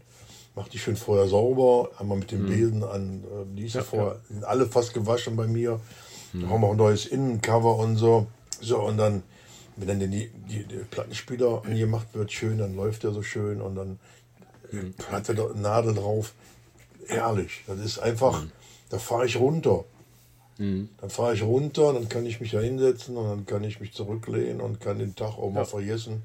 [0.56, 2.47] Mach die schön vorher sauber, einmal mit dem mhm.
[2.47, 3.23] Besen an.
[3.23, 4.34] Äh, die ist ja, vorher, ja.
[4.36, 5.80] sind alle fast gewaschen bei mir.
[6.34, 6.41] Mhm.
[6.41, 8.28] Dann haben wir auch ein neues Innencover und so.
[8.62, 9.23] So, und dann,
[9.77, 13.75] wenn dann die, die, die Plattenspieler angemacht wird, schön, dann läuft der so schön und
[13.75, 13.99] dann
[14.97, 16.33] Platte, Nadel drauf.
[17.07, 17.63] Herrlich.
[17.67, 18.51] Das ist einfach, mhm.
[18.89, 19.85] da fahre ich runter.
[20.57, 20.89] Mhm.
[20.99, 23.93] Dann fahre ich runter, dann kann ich mich da hinsetzen und dann kann ich mich
[23.93, 26.23] zurücklehnen und kann den Tag auch mal vergessen.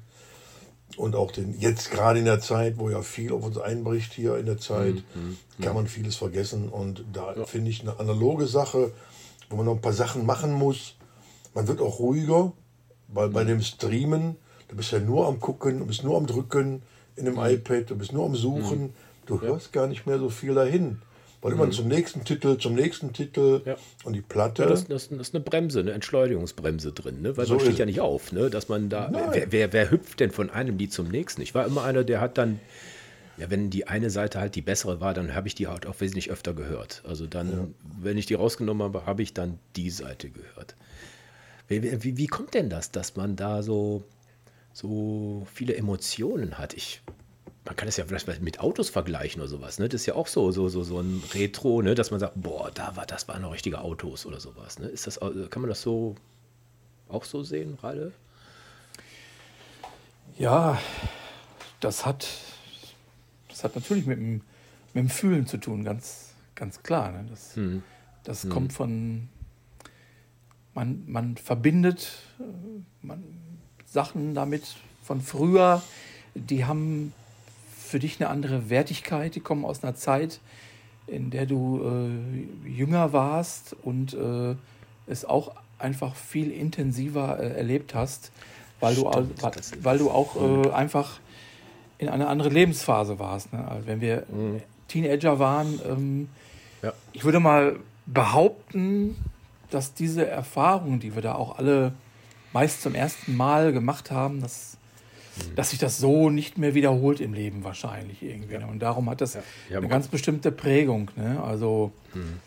[0.97, 4.37] Und auch den, jetzt gerade in der Zeit, wo ja viel auf uns einbricht hier
[4.37, 5.37] in der Zeit, mhm.
[5.57, 5.63] mhm.
[5.63, 6.69] kann man vieles vergessen.
[6.69, 7.45] Und da ja.
[7.45, 8.91] finde ich eine analoge Sache,
[9.49, 10.95] wo man noch ein paar Sachen machen muss.
[11.53, 12.53] Man wird auch ruhiger,
[13.13, 13.49] weil bei mhm.
[13.49, 14.35] dem Streamen,
[14.67, 16.81] du bist ja nur am Gucken, du bist nur am Drücken
[17.15, 17.45] in dem mhm.
[17.45, 18.93] iPad, du bist nur am Suchen, mhm.
[19.25, 21.01] du hörst gar nicht mehr so viel dahin.
[21.41, 23.75] Weil immer zum nächsten Titel, zum nächsten Titel ja.
[24.03, 24.61] und die Platte.
[24.61, 27.35] Ja, das, das, das, ist eine Bremse, eine Entschleunigungsbremse drin, ne?
[27.35, 28.51] weil so man steht ja nicht auf, ne?
[28.51, 29.09] dass man da.
[29.31, 31.41] Wer, wer, wer, hüpft denn von einem Lied zum nächsten?
[31.41, 32.59] Ich war immer einer, der hat dann.
[33.37, 35.99] Ja, wenn die eine Seite halt die bessere war, dann habe ich die halt auch
[35.99, 37.01] wesentlich öfter gehört.
[37.07, 37.67] Also dann, ja.
[37.99, 40.75] wenn ich die rausgenommen habe, habe ich dann die Seite gehört.
[41.71, 44.03] Wie, wie, wie kommt denn das, dass man da so,
[44.73, 46.73] so viele Emotionen hat?
[46.73, 47.01] Ich
[47.63, 49.77] man kann es ja vielleicht mit Autos vergleichen oder sowas.
[49.77, 49.87] Ne?
[49.87, 51.93] Das ist ja auch so, so, so, so ein Retro, ne?
[51.93, 54.79] dass man sagt, boah, da war, das waren noch richtige Autos oder sowas.
[54.79, 54.87] Ne?
[54.87, 56.15] Ist das, kann man das so
[57.07, 58.13] auch so sehen, Ralle?
[60.39, 60.81] Ja,
[61.81, 62.27] das hat,
[63.47, 64.41] das hat natürlich mit dem,
[64.93, 67.11] mit dem Fühlen zu tun, ganz, ganz klar.
[67.11, 67.25] Ne?
[67.29, 67.83] Das, hm.
[68.23, 68.49] das hm.
[68.49, 69.29] kommt von,
[70.73, 72.43] man, man verbindet äh,
[73.01, 73.23] man,
[73.85, 74.63] Sachen damit
[75.03, 75.81] von früher,
[76.33, 77.13] die haben
[77.77, 79.35] für dich eine andere Wertigkeit.
[79.35, 80.39] Die kommen aus einer Zeit,
[81.07, 81.81] in der du
[82.65, 84.55] äh, jünger warst und äh,
[85.07, 88.31] es auch einfach viel intensiver äh, erlebt hast,
[88.79, 91.19] weil Stimmt, du, weil, du auch äh, einfach
[91.97, 93.51] in eine andere Lebensphase warst.
[93.51, 93.67] Ne?
[93.67, 94.61] Also wenn wir mhm.
[94.87, 96.29] Teenager waren, ähm,
[96.81, 96.93] ja.
[97.11, 99.17] ich würde mal behaupten,
[99.73, 101.93] dass diese Erfahrungen, die wir da auch alle
[102.53, 104.77] meist zum ersten Mal gemacht haben, dass
[105.37, 105.55] Mhm.
[105.55, 108.55] dass sich das so nicht mehr wiederholt im Leben wahrscheinlich irgendwie.
[108.55, 108.65] Ja.
[108.65, 109.35] Und darum hat das
[109.69, 109.77] ja.
[109.77, 111.11] eine ganz bestimmte Prägung.
[111.15, 111.41] Ne?
[111.41, 112.39] Also mhm.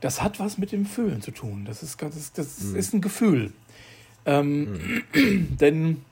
[0.00, 1.64] das hat was mit dem Fühlen zu tun.
[1.64, 2.76] Das ist, das, das mhm.
[2.76, 3.52] ist ein Gefühl.
[4.26, 5.56] Ähm, mhm.
[5.60, 6.04] denn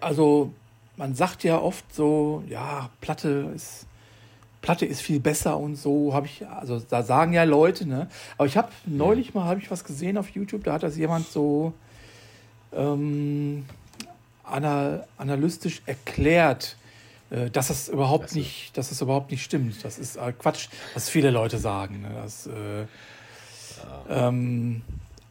[0.00, 0.52] also
[0.96, 3.86] man sagt ja oft so, ja, Platte ist
[4.64, 8.08] Platte ist viel besser und so habe ich, also da sagen ja Leute, ne?
[8.38, 11.28] Aber ich habe neulich mal habe ich was gesehen auf YouTube, da hat das jemand
[11.28, 11.74] so
[12.72, 13.66] ähm,
[14.42, 16.78] analytisch erklärt,
[17.28, 18.38] äh, dass das überhaupt also.
[18.38, 19.84] nicht, dass das überhaupt nicht stimmt.
[19.84, 22.00] Das ist äh, Quatsch, was viele Leute sagen.
[22.00, 22.08] Ne?
[22.14, 22.86] Das, äh,
[24.08, 24.80] ähm,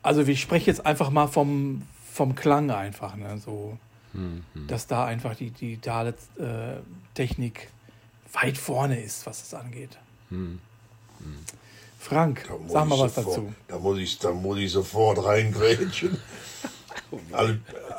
[0.03, 3.39] also ich spreche jetzt einfach mal vom, vom Klang einfach, ne?
[3.39, 3.79] so,
[4.11, 4.67] hm, hm.
[4.67, 6.81] dass da einfach die digitale äh,
[7.15, 7.69] Technik
[8.33, 9.97] weit vorne ist, was das angeht.
[10.29, 10.59] Hm,
[11.19, 11.37] hm.
[11.99, 13.53] Frank, sag mal was sofort, dazu.
[13.67, 16.17] Da muss ich, da muss ich sofort reingrätschen.
[17.31, 17.55] Also,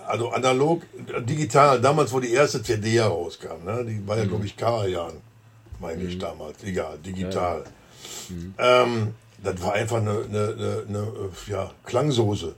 [0.06, 0.82] also, analog,
[1.20, 3.84] digital, damals, wo die erste CD herauskam, ne?
[3.84, 4.28] die war ja, mhm.
[4.28, 5.12] glaube ich, Karajan,
[5.80, 6.08] meine mhm.
[6.08, 6.62] ich damals.
[6.64, 7.64] Egal, digital.
[8.28, 8.34] Ja.
[8.34, 8.54] Mhm.
[8.58, 11.12] Ähm, das war einfach eine, eine, eine, eine
[11.46, 12.54] ja, Klangsoße.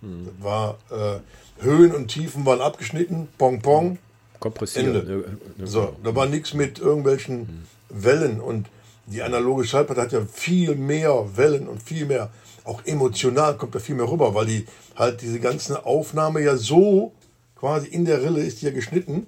[0.00, 0.26] Mhm.
[0.26, 1.20] Das war, äh,
[1.62, 3.98] Höhen und Tiefen waren abgeschnitten, Pong Pong.
[4.42, 4.86] Kompressiert.
[4.86, 5.38] Ende.
[5.64, 7.66] So, da war nichts mit irgendwelchen mhm.
[7.88, 8.66] Wellen und
[9.06, 12.30] die analoge Schallplatte hat ja viel mehr Wellen und viel mehr
[12.64, 17.12] auch emotional kommt da viel mehr rüber, weil die halt diese ganze Aufnahme ja so
[17.56, 19.26] quasi in der Rille ist ja geschnitten,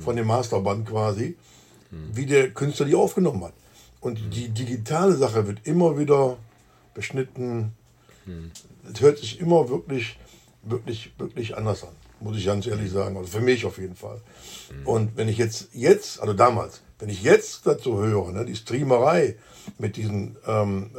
[0.00, 1.36] von dem Masterband quasi,
[2.12, 3.54] wie der Künstler die aufgenommen hat.
[4.00, 6.36] Und die digitale Sache wird immer wieder
[6.94, 7.72] beschnitten.
[8.92, 10.18] Es hört sich immer wirklich,
[10.62, 13.16] wirklich, wirklich anders an, muss ich ganz ehrlich sagen.
[13.16, 14.20] Also für mich auf jeden Fall.
[14.84, 19.36] Und wenn ich jetzt, jetzt, also damals, wenn ich jetzt dazu höre, ne, die Streamerei
[19.78, 20.90] mit diesen ähm,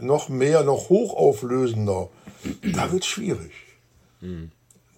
[0.00, 2.08] noch mehr, noch hochauflösender,
[2.74, 3.52] da wird es schwierig.
[4.20, 4.50] Mhm.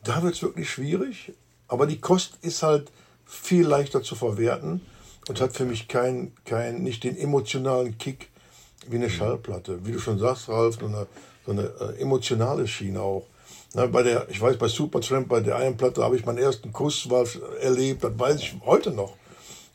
[0.02, 1.32] Da wird es wirklich schwierig,
[1.68, 2.90] aber die Kost ist halt
[3.24, 4.80] viel leichter zu verwerten
[5.28, 8.30] und hat für mich kein, kein, nicht den emotionalen Kick
[8.88, 9.84] wie eine Schallplatte.
[9.84, 11.06] Wie du schon sagst, Ralf, so eine,
[11.44, 13.26] so eine äh, emotionale Schiene auch.
[13.74, 16.72] Na, bei der, ich weiß, bei Supertramp, bei der einen Platte habe ich meinen ersten
[16.72, 17.26] Kuss war,
[17.60, 19.14] erlebt, das weiß ich heute noch.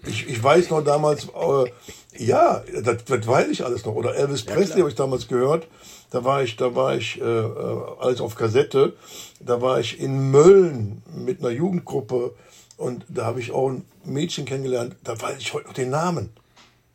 [0.07, 3.93] Ich, ich weiß noch damals, äh, ja, das, das weiß ich alles noch.
[3.93, 5.67] Oder Elvis ja, Presley habe ich damals gehört.
[6.09, 8.93] Da war ich, da war ich äh, äh, alles auf Kassette.
[9.39, 12.33] Da war ich in Mölln mit einer Jugendgruppe
[12.77, 14.95] und da habe ich auch ein Mädchen kennengelernt.
[15.03, 16.31] Da weiß ich heute noch den Namen.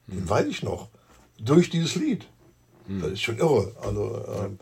[0.09, 0.31] Den mhm.
[0.31, 0.89] weiß ich noch.
[1.39, 2.27] Durch dieses Lied.
[2.89, 3.03] Mhm.
[3.03, 3.73] Das ist schon irre.
[3.83, 4.59] Also ähm,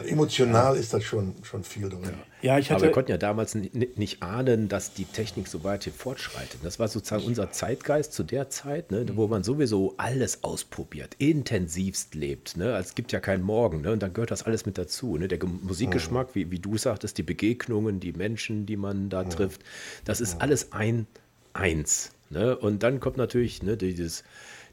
[0.00, 2.14] emotional ist das schon, schon viel drin.
[2.40, 2.76] Ja, ich hatte.
[2.76, 6.60] Aber wir konnten ja damals nicht ahnen, dass die Technik so weit hier fortschreitet.
[6.62, 12.14] Das war sozusagen unser Zeitgeist zu der Zeit, ne, wo man sowieso alles ausprobiert, intensivst
[12.14, 12.56] lebt.
[12.56, 12.76] Ne?
[12.76, 13.82] Es gibt ja keinen Morgen.
[13.82, 13.92] Ne?
[13.92, 15.16] Und dann gehört das alles mit dazu.
[15.16, 15.28] Ne?
[15.28, 19.62] Der Musikgeschmack, wie, wie du sagtest, die Begegnungen, die Menschen, die man da trifft,
[20.04, 21.06] das ist alles ein
[21.52, 22.12] eins.
[22.30, 22.56] Ne?
[22.56, 24.24] Und dann kommt natürlich ne, dieses,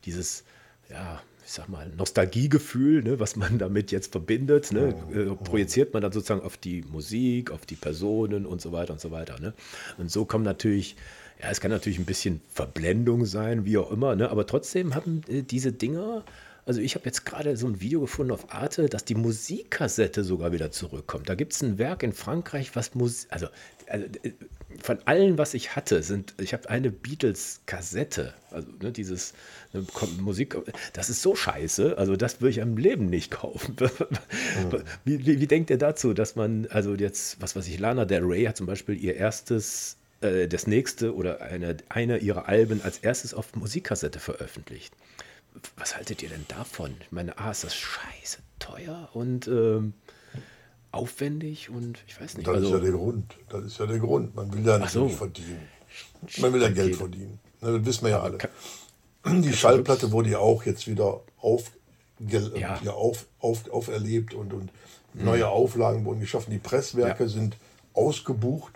[0.06, 0.44] dieses,
[0.90, 6.04] ja, ich sag mal, Nostalgiegefühl, ne, was man damit jetzt verbindet, ne, äh, projiziert man
[6.04, 9.40] dann sozusagen auf die Musik, auf die Personen und so weiter und so weiter.
[9.40, 9.56] Ne?
[9.98, 10.96] Und so kommt natürlich,
[11.42, 14.30] ja, es kann natürlich ein bisschen Verblendung sein, wie auch immer, ne?
[14.30, 16.24] aber trotzdem haben äh, diese Dinger
[16.66, 20.52] also ich habe jetzt gerade so ein Video gefunden auf Arte, dass die Musikkassette sogar
[20.52, 21.30] wieder zurückkommt.
[21.30, 23.48] Da gibt es ein Werk in Frankreich, was Musik, also,
[23.88, 24.32] also, äh,
[24.84, 29.34] von allen, was ich hatte, sind, ich habe eine Beatles-Kassette, also ne, dieses
[29.74, 29.84] ne,
[30.20, 30.56] Musik,
[30.94, 33.76] das ist so scheiße, also das würde ich am Leben nicht kaufen.
[35.06, 38.24] wie, wie, wie, denkt ihr dazu, dass man, also jetzt, was weiß ich, Lana Del
[38.24, 43.00] Rey hat zum Beispiel ihr erstes äh, das nächste oder eine, eine ihrer Alben als
[43.00, 44.94] erstes auf Musikkassette veröffentlicht
[45.78, 46.96] was haltet ihr denn davon?
[47.02, 49.94] Ich meine, A, ist das scheiße teuer und ähm,
[50.92, 52.48] aufwendig und ich weiß nicht.
[52.48, 53.36] Das also, ist ja der Grund.
[53.50, 54.36] Das ist ja der Grund.
[54.36, 55.08] Man will ja nicht so.
[55.10, 55.68] verdienen.
[56.38, 57.40] Man will ja Geld verdienen.
[57.62, 58.38] Das wissen wir ja alle.
[59.26, 61.72] Die Schallplatte wurde ja auch jetzt wieder auf,
[62.20, 62.80] ja.
[62.82, 64.72] ja auf, auf, auferlebt und, und
[65.14, 65.26] mhm.
[65.26, 66.52] neue Auflagen wurden geschaffen.
[66.52, 67.30] Die Presswerke ja.
[67.30, 67.58] sind
[67.94, 68.74] ausgebucht,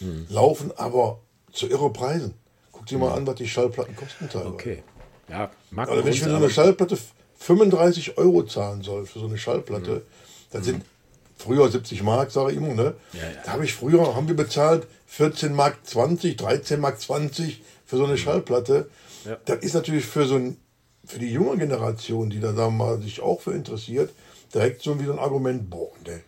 [0.00, 0.26] mhm.
[0.28, 1.20] laufen aber
[1.52, 2.34] zu irre Preisen.
[2.72, 3.16] Guck dir mal mhm.
[3.16, 4.54] an, was die Schallplatten kosten teilweise.
[4.54, 4.82] Okay.
[5.32, 6.98] Ja, mag Oder wenn ich für so eine Schallplatte
[7.38, 10.02] 35 Euro zahlen soll, für so eine Schallplatte, mhm.
[10.50, 10.84] dann sind
[11.38, 12.94] früher 70 Mark, sage ich immer, ne?
[13.14, 13.28] Ja, ja.
[13.44, 18.04] Da habe ich früher, haben wir bezahlt 14 Mark 20, 13 Mark 20 für so
[18.04, 18.18] eine mhm.
[18.18, 18.90] Schallplatte.
[19.24, 19.38] Ja.
[19.46, 20.58] Das ist natürlich für so ein,
[21.06, 24.12] für die junge Generation, die da, da mal sich auch für interessiert,
[24.54, 26.20] direkt so wieder ein Argument, boah, ne,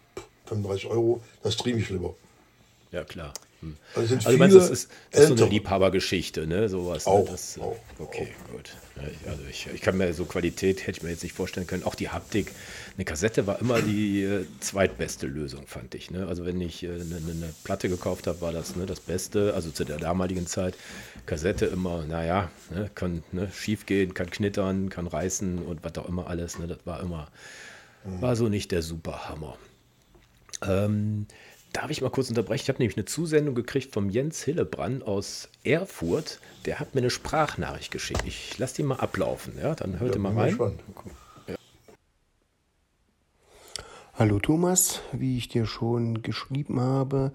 [0.47, 2.15] 35 Euro, das trieb ich lieber.
[2.91, 3.35] Ja, klar.
[3.65, 3.77] Hm.
[3.95, 6.69] Also, also meinst, das ist, das ist so eine Liebhabergeschichte, ne?
[6.69, 7.07] Sowas.
[7.07, 7.13] Ne?
[7.13, 7.31] Auch, ne?
[7.31, 8.53] das, auch, okay, auch.
[8.53, 8.71] gut.
[9.27, 11.83] Also ich, ich kann mir so Qualität, hätte ich mir jetzt nicht vorstellen können.
[11.83, 12.53] Auch die Haptik.
[12.97, 16.13] Eine Kassette war immer die äh, zweitbeste Lösung, fand ich.
[16.13, 16.27] Ne?
[16.29, 19.55] Also wenn ich äh, eine, eine, Platte gekauft habe, war das ne, das Beste.
[19.55, 20.77] Also zu der damaligen Zeit.
[21.27, 26.09] Kassette immer, naja, ne, kann ne, schief gehen, kann knittern, kann reißen und was auch
[26.09, 26.59] immer alles.
[26.59, 26.69] Ne?
[26.69, 27.29] Das war immer,
[28.05, 28.23] mhm.
[28.23, 29.59] war so nicht der Superhammer.
[30.63, 31.27] Ähm,
[31.75, 32.63] Darf ich mal kurz unterbrechen?
[32.63, 36.39] Ich habe nämlich eine Zusendung gekriegt vom Jens Hillebrand aus Erfurt.
[36.67, 38.23] Der hat mir eine Sprachnachricht geschickt.
[38.25, 39.55] Ich lasse die mal ablaufen.
[39.61, 40.79] Ja, dann hört ja, ihr mal rein.
[41.49, 41.57] Ja.
[44.15, 47.33] Hallo Thomas, wie ich dir schon geschrieben habe,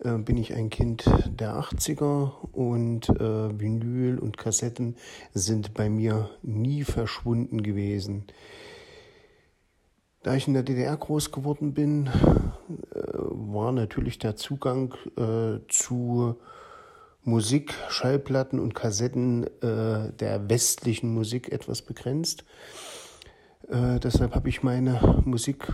[0.00, 4.96] äh, bin ich ein Kind der 80er und äh, Vinyl und Kassetten
[5.32, 8.24] sind bei mir nie verschwunden gewesen.
[10.24, 12.10] Da ich in der DDR groß geworden bin,
[13.52, 16.36] war natürlich der Zugang äh, zu
[17.22, 22.44] Musik, Schallplatten und Kassetten äh, der westlichen Musik etwas begrenzt.
[23.68, 25.72] Äh, deshalb habe ich meine Musik,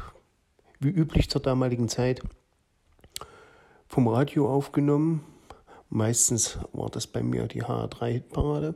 [0.80, 2.20] wie üblich zur damaligen Zeit,
[3.86, 5.24] vom Radio aufgenommen.
[5.88, 8.74] Meistens war das bei mir die HR3-Hitparade,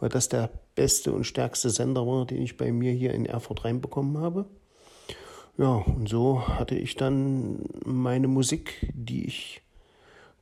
[0.00, 3.64] weil das der beste und stärkste Sender war, den ich bei mir hier in Erfurt
[3.64, 4.46] reinbekommen habe.
[5.60, 9.60] Ja, und so hatte ich dann meine Musik, die ich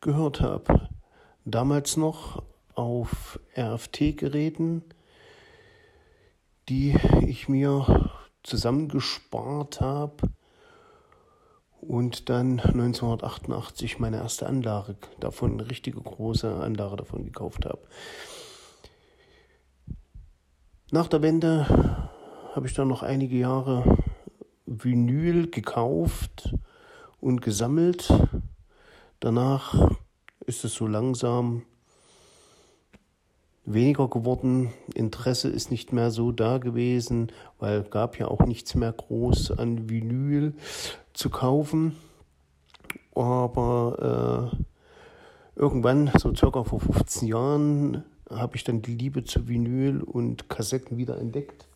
[0.01, 0.89] gehört habe.
[1.45, 2.45] Damals noch
[2.77, 4.85] auf RFT-Geräten,
[6.69, 6.95] die
[7.27, 8.13] ich mir
[8.45, 10.31] zusammengespart habe
[11.81, 17.83] und dann 1988 meine erste Anlage davon, eine richtige große Anlage davon gekauft habe.
[20.93, 21.67] Nach der Wende
[22.55, 23.99] habe ich dann noch einige Jahre
[24.69, 26.55] Vinyl gekauft
[27.21, 28.13] und gesammelt.
[29.19, 29.97] Danach
[30.47, 31.63] ist es so langsam
[33.65, 34.73] weniger geworden.
[34.95, 39.89] Interesse ist nicht mehr so da gewesen, weil gab ja auch nichts mehr groß an
[39.89, 40.53] Vinyl
[41.15, 41.97] zu kaufen.
[43.15, 50.03] Aber äh, irgendwann, so circa vor 15 Jahren, habe ich dann die Liebe zu Vinyl
[50.03, 51.68] und Kassetten wieder entdeckt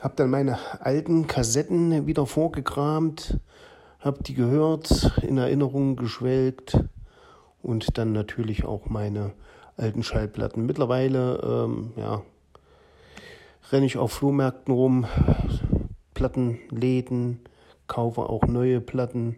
[0.00, 3.38] habe dann meine alten Kassetten wieder vorgekramt,
[4.00, 6.82] habe die gehört, in Erinnerungen geschwelgt
[7.62, 9.32] und dann natürlich auch meine
[9.76, 10.64] alten Schallplatten.
[10.64, 12.22] Mittlerweile ähm, ja,
[13.70, 15.06] renne ich auf Flohmärkten rum,
[16.14, 17.40] Plattenläden,
[17.86, 19.36] kaufe auch neue Platten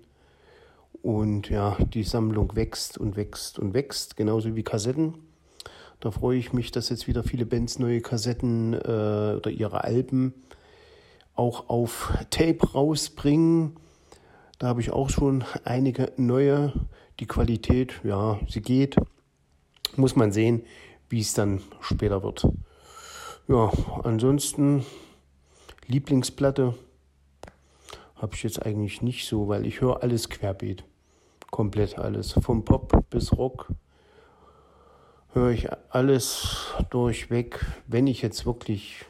[1.02, 5.14] und ja, die Sammlung wächst und wächst und wächst, genauso wie Kassetten.
[5.98, 10.34] Da freue ich mich, dass jetzt wieder viele Bands neue Kassetten äh, oder ihre Alben
[11.34, 13.76] auch auf Tape rausbringen.
[14.58, 16.72] Da habe ich auch schon einige neue.
[17.20, 18.96] Die Qualität, ja, sie geht.
[19.96, 20.64] Muss man sehen,
[21.08, 22.48] wie es dann später wird.
[23.48, 23.70] Ja,
[24.02, 24.84] ansonsten
[25.86, 26.74] Lieblingsplatte
[28.16, 30.84] habe ich jetzt eigentlich nicht so, weil ich höre alles querbeet.
[31.50, 32.32] Komplett alles.
[32.32, 33.68] Vom Pop bis Rock,
[35.32, 37.64] höre ich alles durchweg.
[37.86, 39.04] Wenn ich jetzt wirklich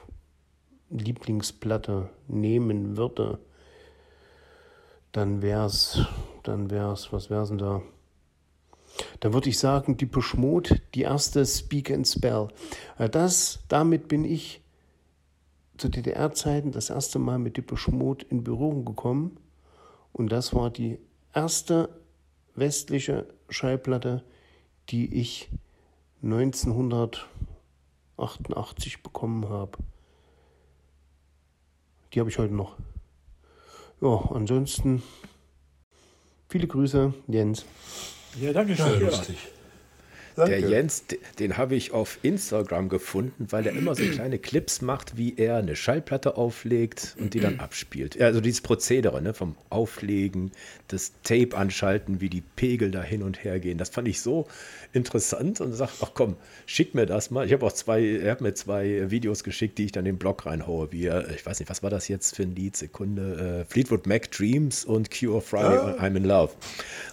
[0.93, 3.39] Lieblingsplatte nehmen würde,
[5.13, 6.01] dann wär's,
[6.43, 7.83] dann wär's, was wär's denn da?
[9.21, 12.49] Dann würde ich sagen, die Mode, die erste Speak and Spell.
[13.11, 14.61] Das, damit bin ich
[15.79, 19.39] zu DDR-Zeiten das erste Mal mit Depeche Mode in Berührung gekommen.
[20.13, 20.99] Und das war die
[21.35, 21.89] erste
[22.55, 24.23] westliche Schallplatte,
[24.91, 25.49] die ich
[26.23, 29.79] 1988 bekommen habe.
[32.13, 32.77] Die habe ich heute noch.
[34.01, 35.03] Ja, ansonsten
[36.49, 37.65] viele Grüße, Jens.
[38.41, 39.01] Ja, danke schön.
[39.01, 39.37] Ja, lustig.
[40.37, 40.61] Danke.
[40.61, 41.05] Der Jens,
[41.39, 45.57] den habe ich auf Instagram gefunden, weil er immer so kleine Clips macht, wie er
[45.57, 48.21] eine Schallplatte auflegt und die dann abspielt.
[48.21, 50.53] Also dieses Prozedere ne, vom Auflegen,
[50.89, 53.79] das Tape anschalten, wie die Pegel da hin und her gehen.
[53.79, 54.47] Das fand ich so
[54.93, 57.47] interessant und sagt, ach komm, schick mir das mal.
[57.47, 60.19] Ich habe auch zwei, er hat mir zwei Videos geschickt, die ich dann in den
[60.19, 60.93] Blog reinhaue.
[60.93, 62.77] Wie er, ich weiß nicht, was war das jetzt für ein Lied?
[62.77, 63.63] Sekunde.
[63.63, 65.97] Äh, Fleetwood Mac Dreams und Cure Friday ah.
[66.01, 66.53] I'm in Love.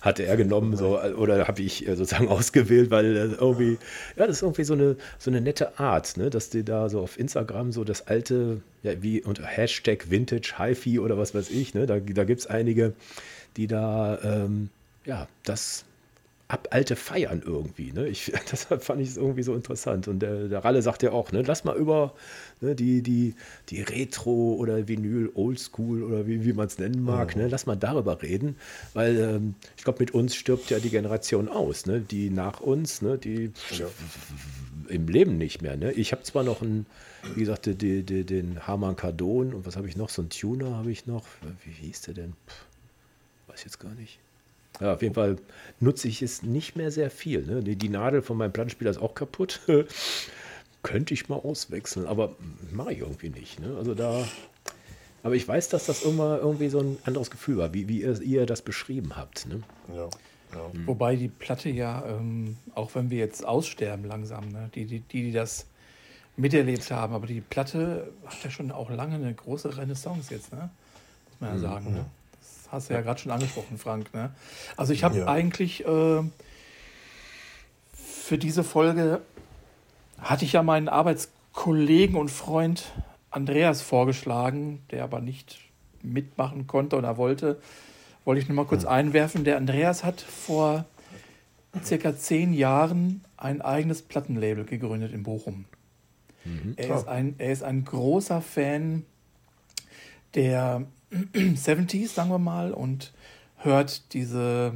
[0.02, 3.78] Hatte er genommen, so, oder habe ich äh, sozusagen ausgewählt, weil irgendwie,
[4.16, 6.30] ja, das ist irgendwie so eine, so eine nette Art, ne?
[6.30, 11.00] dass die da so auf Instagram so das alte, ja, wie unter Hashtag Vintage HiFi
[11.00, 11.86] oder was weiß ich, ne?
[11.86, 12.94] da, da gibt es einige,
[13.58, 14.70] die da, ähm,
[15.06, 15.86] ja, das
[16.50, 17.94] ab alte feiern irgendwie.
[17.94, 18.08] Ne?
[18.08, 20.08] Ich, deshalb fand ich es irgendwie so interessant.
[20.08, 22.14] Und der, der Ralle sagt ja auch, ne, lass mal über
[22.60, 23.36] ne, die, die,
[23.70, 27.44] die Retro oder Vinyl, Oldschool oder wie, wie man es nennen mag, mhm.
[27.44, 28.58] ne, lass mal darüber reden.
[28.96, 32.02] Weil ähm, ich glaube, mit uns stirbt ja die Generation aus, ne?
[32.02, 33.86] die nach uns, ne, die ja.
[34.88, 35.78] im Leben nicht mehr.
[35.78, 35.92] Ne?
[35.92, 36.88] Ich habe zwar noch einen,
[37.36, 40.10] wie gesagt, die, die, den Harman Kardon und was habe ich noch?
[40.10, 41.28] So einen Tuner habe ich noch.
[41.64, 42.34] Wie hieß der denn?
[42.48, 44.18] Puh, weiß jetzt gar nicht.
[44.80, 45.38] Ja, auf jeden Fall
[45.80, 47.46] nutze ich es nicht mehr sehr viel.
[47.46, 47.62] Ne?
[47.62, 49.62] Die, die Nadel von meinem Plattenspieler ist auch kaputt.
[50.84, 52.36] Könnte ich mal auswechseln, aber
[52.72, 53.60] mache ich irgendwie nicht.
[53.60, 53.76] Ne?
[53.78, 54.26] Also da.
[55.22, 58.22] Aber ich weiß, dass das immer irgendwie so ein anderes Gefühl war, wie, wie ihr,
[58.22, 59.48] ihr das beschrieben habt.
[59.48, 59.62] Ne?
[59.94, 60.10] Ja.
[60.54, 60.70] Ja.
[60.74, 60.88] Mhm.
[60.88, 64.70] Wobei die Platte ja, ähm, auch wenn wir jetzt aussterben langsam, ne?
[64.74, 65.68] die, die, die, die das
[66.38, 70.70] miterlebt haben, aber die Platte hat ja schon auch lange eine große Renaissance jetzt, ne?
[71.30, 71.62] muss man ja mhm.
[71.62, 71.94] sagen.
[71.94, 72.06] Ne?
[72.72, 74.14] Hast du ja, gerade schon angesprochen, Frank.
[74.14, 74.32] Ne?
[74.78, 75.28] Also ich habe ja.
[75.28, 76.22] eigentlich äh,
[77.94, 79.22] für diese Folge
[80.20, 82.92] hatte ich ja meinen Arbeitskollegen und Freund
[83.32, 85.60] Andreas vorgeschlagen, der aber nicht
[86.02, 87.60] mitmachen konnte oder wollte.
[88.26, 88.90] Wollte ich nur mal kurz hm.
[88.90, 89.44] einwerfen.
[89.44, 90.86] Der Andreas hat vor
[91.84, 95.66] circa zehn Jahren ein eigenes Plattenlabel gegründet in Bochum.
[96.46, 96.74] Mhm.
[96.78, 99.06] Er, ist ein, er ist ein großer Fan
[100.36, 103.14] der 70s, sagen wir mal, und
[103.58, 104.74] hört diese,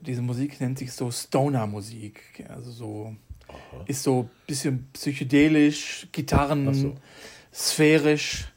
[0.00, 2.44] diese Musik, nennt sich so Stoner-Musik.
[2.48, 3.16] Also so,
[3.48, 3.84] Aha.
[3.86, 6.96] ist so ein bisschen psychedelisch, Gitarren, so.
[7.52, 8.52] sphärisch,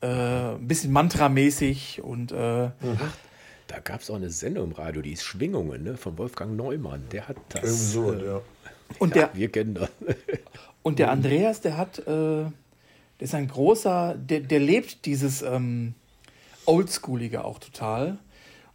[0.00, 2.32] äh, ein bisschen mantramäßig und.
[2.32, 3.16] Äh, Ach,
[3.68, 7.04] da gab es auch eine Sendung im Radio, die ist Schwingungen, ne, von Wolfgang Neumann.
[7.10, 7.92] Der hat das.
[7.92, 8.40] So, äh, ja.
[8.98, 9.90] Und ja, der, wir kennen das.
[10.82, 12.50] Und der Andreas, der hat, äh, der
[13.20, 15.42] ist ein großer, der, der lebt dieses.
[15.42, 15.94] Ähm,
[16.66, 18.18] Oldschoolige auch total.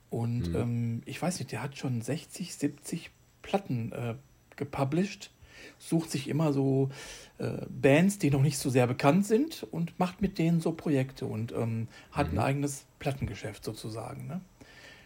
[0.09, 0.55] Und mhm.
[0.55, 4.15] ähm, ich weiß nicht, der hat schon 60, 70 Platten äh,
[4.55, 5.31] gepublished,
[5.79, 6.89] sucht sich immer so
[7.37, 11.25] äh, Bands, die noch nicht so sehr bekannt sind und macht mit denen so Projekte
[11.25, 12.39] und ähm, hat mhm.
[12.39, 14.27] ein eigenes Plattengeschäft sozusagen.
[14.27, 14.41] Ne?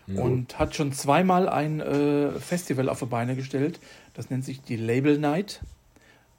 [0.08, 0.18] Mhm.
[0.18, 3.80] Und hat schon zweimal ein äh, Festival auf die Beine gestellt.
[4.14, 5.62] Das nennt sich die Label Night.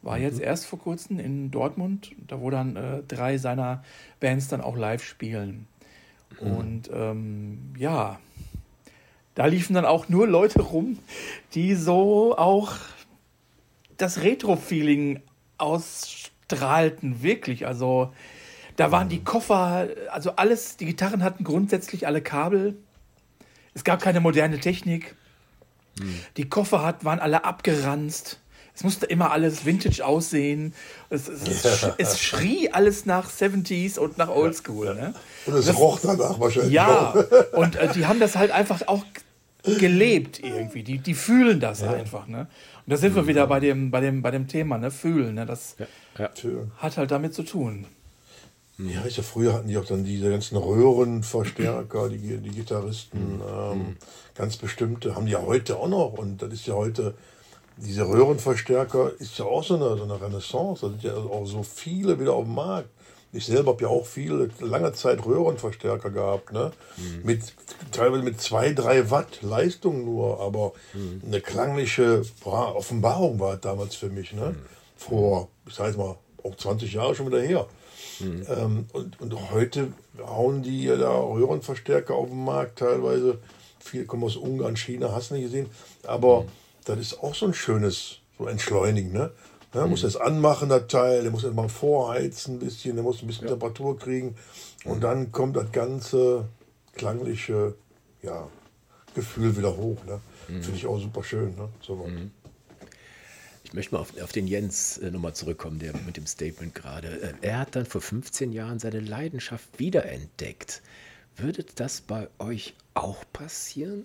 [0.02, 0.44] War jetzt mhm.
[0.44, 3.84] erst vor kurzem in Dortmund, da wo dann äh, drei seiner
[4.20, 5.66] Bands dann auch live spielen.
[6.40, 6.52] Mhm.
[6.52, 8.18] Und ähm, ja,
[9.34, 10.98] da liefen dann auch nur Leute rum,
[11.54, 12.74] die so auch
[13.96, 15.22] das Retro-Feeling
[15.58, 17.66] ausstrahlten, wirklich.
[17.66, 18.12] Also
[18.76, 19.22] da waren die.
[19.22, 22.76] Koffer, also alles, die Gitarren hatten grundsätzlich alle Kabel.
[23.74, 25.14] Es gab keine moderne Technik.
[25.98, 26.18] Mhm.
[26.36, 28.41] Die Koffer hat, waren alle abgeranzt.
[28.82, 30.74] Es musste immer alles Vintage aussehen.
[31.08, 34.96] Es, es, es, es schrie alles nach 70s und nach Oldschool.
[34.96, 35.14] Ne?
[35.46, 36.72] Und es das, roch danach wahrscheinlich.
[36.72, 37.12] Ja,
[37.52, 39.04] und äh, die haben das halt einfach auch
[39.62, 40.82] gelebt irgendwie.
[40.82, 41.92] Die, die fühlen das ja.
[41.92, 42.26] einfach.
[42.26, 42.48] Ne?
[42.84, 44.90] Und da sind wir wieder bei dem, bei dem, bei dem Thema, ne?
[44.90, 45.36] Fühlen.
[45.36, 45.46] Ne?
[45.46, 45.76] Das
[46.18, 46.28] ja.
[46.78, 47.86] hat halt damit zu tun.
[48.78, 53.42] Ja, ich ja, früher hatten die auch dann diese ganzen Röhrenverstärker, die, die Gitarristen, mhm.
[53.46, 53.96] ähm,
[54.34, 56.14] ganz bestimmte, haben die ja heute auch noch.
[56.14, 57.14] Und das ist ja heute
[57.76, 60.82] diese Röhrenverstärker ist ja auch so eine, so eine Renaissance.
[60.82, 62.88] Da sind ja auch so viele wieder auf dem Markt.
[63.32, 66.72] ich selber habe ja auch viele, lange Zeit Röhrenverstärker gehabt, ne?
[66.96, 67.20] Mhm.
[67.24, 67.54] Mit,
[67.90, 71.22] teilweise mit zwei, drei Watt Leistung nur, aber mhm.
[71.26, 74.50] eine klangliche boah, Offenbarung war damals für mich, ne?
[74.50, 74.56] Mhm.
[74.96, 77.66] Vor, ich sag mal, auch 20 Jahre schon wieder her.
[78.20, 78.46] Mhm.
[78.48, 83.38] Ähm, und, und heute hauen die ja da Röhrenverstärker auf den Markt, teilweise.
[83.80, 85.68] Viele kommen aus Ungarn, China, hast du nicht gesehen.
[86.04, 86.48] Aber mhm.
[86.84, 89.30] Das ist auch so ein schönes, so entschleunigen, ne?
[89.74, 93.26] Ja, muss das anmachen, das Teil, der muss erstmal vorheizen ein bisschen, der muss ein
[93.26, 93.52] bisschen ja.
[93.52, 94.36] Temperatur kriegen.
[94.84, 96.46] Und dann kommt das ganze
[96.92, 97.74] klangliche
[98.22, 98.48] ja,
[99.14, 99.96] Gefühl wieder hoch.
[100.04, 100.20] Ne?
[100.48, 100.62] Mhm.
[100.62, 101.54] Finde ich auch super schön.
[101.56, 101.70] Ne?
[101.80, 102.32] So mhm.
[103.64, 107.22] Ich möchte mal auf, auf den Jens äh, nochmal zurückkommen, der mit dem Statement gerade.
[107.22, 110.82] Äh, er hat dann vor 15 Jahren seine Leidenschaft wiederentdeckt.
[111.36, 114.04] Würde das bei euch auch passieren?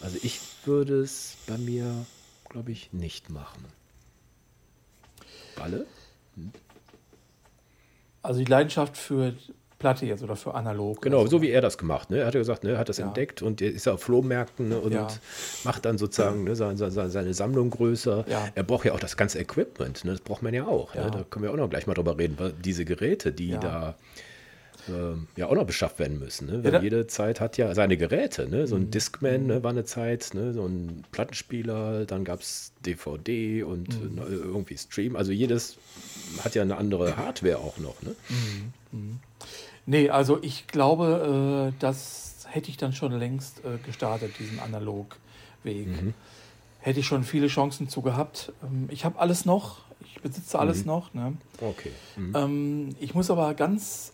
[0.00, 2.06] Also ich würde es bei mir,
[2.48, 3.64] glaube ich, nicht machen.
[5.56, 5.86] Balle?
[6.36, 6.52] Hm.
[8.22, 9.34] Also die Leidenschaft für
[9.78, 11.02] Platte jetzt oder für analog.
[11.02, 11.38] Genau, also.
[11.38, 12.10] so wie er das gemacht.
[12.10, 12.18] Ne?
[12.18, 13.06] Er hat ja gesagt, ne, er hat das ja.
[13.06, 15.06] entdeckt und er ist auf Flohmärkten ne, und ja.
[15.64, 18.24] macht dann sozusagen ne, seine, seine, seine, Sammlung größer.
[18.28, 18.48] Ja.
[18.54, 20.04] Er braucht ja auch das ganze Equipment.
[20.04, 20.12] Ne?
[20.12, 20.94] Das braucht man ja auch.
[20.94, 21.10] Ja.
[21.10, 22.34] Da können wir auch noch gleich mal drüber reden.
[22.38, 23.94] Weil diese Geräte, die da
[25.36, 26.46] ja auch noch beschafft werden müssen.
[26.46, 26.64] Ne?
[26.64, 28.48] Weil ja, jede Zeit hat ja seine Geräte.
[28.48, 28.66] Ne?
[28.66, 28.90] So ein mhm.
[28.90, 30.52] Discman ne, war eine Zeit, ne?
[30.52, 34.16] so ein Plattenspieler, dann gab es DVD und mhm.
[34.16, 35.16] ne, irgendwie Stream.
[35.16, 35.76] Also jedes
[36.42, 38.00] hat ja eine andere Hardware auch noch.
[38.02, 38.14] Ne?
[38.28, 38.98] Mhm.
[38.98, 39.20] mhm.
[39.86, 45.16] Nee, also ich glaube, äh, das hätte ich dann schon längst äh, gestartet, diesen Analogweg.
[45.86, 46.14] Mhm.
[46.80, 48.52] Hätte ich schon viele Chancen zu gehabt.
[48.62, 50.86] Ähm, ich habe alles noch, ich besitze alles mhm.
[50.86, 51.14] noch.
[51.14, 51.32] Ne?
[51.60, 51.92] Okay.
[52.34, 54.12] Ähm, ich muss aber ganz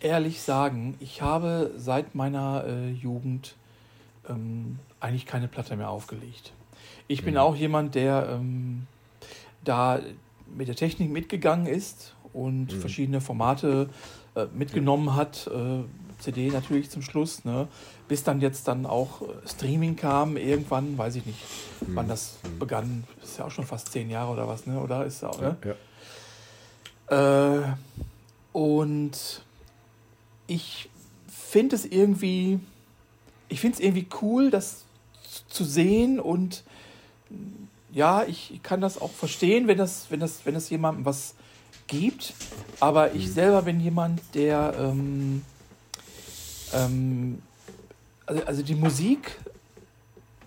[0.00, 3.54] ehrlich sagen, ich habe seit meiner äh, Jugend
[4.28, 6.52] ähm, eigentlich keine Platte mehr aufgelegt.
[7.06, 7.40] Ich bin mhm.
[7.40, 8.86] auch jemand, der ähm,
[9.64, 10.00] da
[10.56, 12.80] mit der Technik mitgegangen ist und mhm.
[12.80, 13.88] verschiedene Formate
[14.34, 15.48] äh, mitgenommen hat.
[15.48, 15.84] Äh,
[16.18, 17.68] CD natürlich zum Schluss, ne?
[18.08, 21.38] bis dann jetzt dann auch äh, Streaming kam, irgendwann, weiß ich nicht,
[21.80, 21.94] mhm.
[21.94, 22.58] wann das mhm.
[22.58, 24.80] begann, ist ja auch schon fast zehn Jahre oder was, ne?
[24.80, 25.56] oder ist auch, ne?
[27.08, 27.56] Ja.
[27.60, 27.62] Äh,
[28.52, 29.42] und
[30.48, 30.88] ich
[31.28, 32.58] finde es irgendwie,
[33.48, 34.84] ich finde es irgendwie cool, das
[35.48, 36.64] zu sehen und
[37.92, 41.34] ja, ich kann das auch verstehen, wenn das, wenn das, wenn das jemandem was
[41.86, 42.34] gibt.
[42.80, 43.32] Aber ich mhm.
[43.32, 45.42] selber bin jemand, der ähm,
[46.72, 47.42] ähm,
[48.26, 49.38] also, also die Musik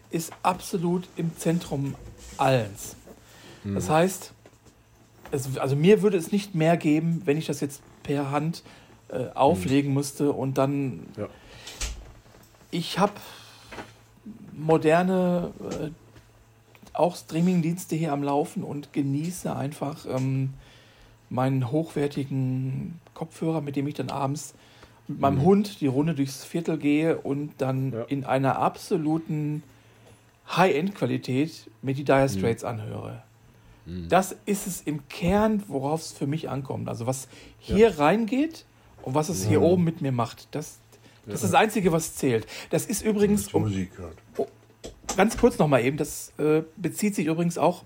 [0.09, 1.95] ist absolut im Zentrum
[2.37, 2.95] allens.
[3.63, 3.75] Mhm.
[3.75, 4.33] Das heißt,
[5.31, 8.63] es, also mir würde es nicht mehr geben, wenn ich das jetzt per Hand
[9.11, 11.07] äh, auflegen musste und dann.
[11.17, 11.27] Ja.
[12.73, 13.13] Ich habe
[14.53, 15.89] moderne äh,
[16.93, 20.53] auch Streaming-Dienste hier am Laufen und genieße einfach ähm,
[21.29, 24.53] meinen hochwertigen Kopfhörer, mit dem ich dann abends
[25.07, 25.43] mit meinem mhm.
[25.43, 28.03] Hund die Runde durchs Viertel gehe und dann ja.
[28.03, 29.63] in einer absoluten
[30.55, 32.29] High-End-Qualität mir die Dire mhm.
[32.29, 32.69] Straits mhm.
[32.69, 33.23] anhöre.
[33.85, 34.09] Mhm.
[34.09, 36.89] Das ist es im Kern, worauf es für mich ankommt.
[36.89, 37.27] Also was
[37.59, 37.95] hier ja.
[37.95, 38.65] reingeht,
[39.03, 39.49] und was es ja.
[39.49, 40.47] hier oben mit mir macht.
[40.51, 40.79] Das,
[41.25, 42.47] das ist das Einzige, was zählt.
[42.69, 43.53] Das ist übrigens.
[43.53, 44.17] Um, Musik hört.
[44.37, 44.47] Oh,
[45.15, 47.83] ganz kurz nochmal eben, das äh, bezieht sich übrigens auch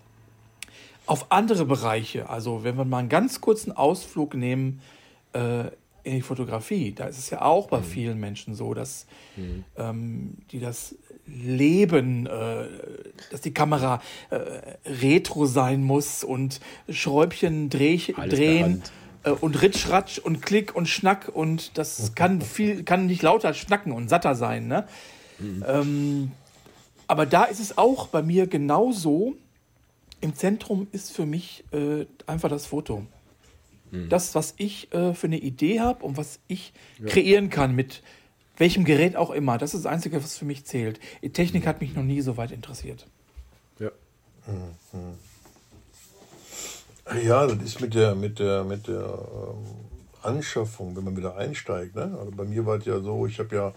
[1.05, 2.29] auf andere Bereiche.
[2.29, 4.81] Also, wenn wir mal einen ganz kurzen Ausflug nehmen
[5.33, 5.65] äh,
[6.03, 7.83] in die Fotografie, da ist es ja auch bei mhm.
[7.83, 9.05] vielen Menschen so, dass
[9.35, 9.63] mhm.
[9.77, 10.95] ähm, die das
[11.27, 12.67] Leben, äh,
[13.31, 14.37] dass die Kamera äh,
[14.85, 16.59] retro sein muss und
[16.89, 22.83] Schräubchen dreh, drehen äh, und Ritsch, Ratsch und Klick und Schnack und das kann viel,
[22.83, 24.87] kann nicht lauter schnacken und satter sein, ne?
[25.39, 25.65] Mhm.
[25.67, 26.31] Ähm,
[27.07, 29.35] aber da ist es auch bei mir genauso.
[30.21, 33.05] Im Zentrum ist für mich äh, einfach das Foto.
[33.91, 34.09] Mhm.
[34.09, 37.07] Das, was ich äh, für eine Idee habe und was ich ja.
[37.07, 38.01] kreieren kann mit
[38.57, 39.57] welchem Gerät auch immer.
[39.57, 40.99] Das ist das Einzige, was für mich zählt.
[41.21, 41.67] Die Technik mhm.
[41.67, 43.05] hat mich noch nie so weit interessiert.
[43.79, 43.91] Ja.
[47.13, 49.65] Ja, das ist mit der, mit der, mit der ähm,
[50.23, 51.95] Anschaffung, wenn man wieder einsteigt.
[51.95, 52.17] Ne?
[52.19, 53.73] Also bei mir war es ja so, ich habe ja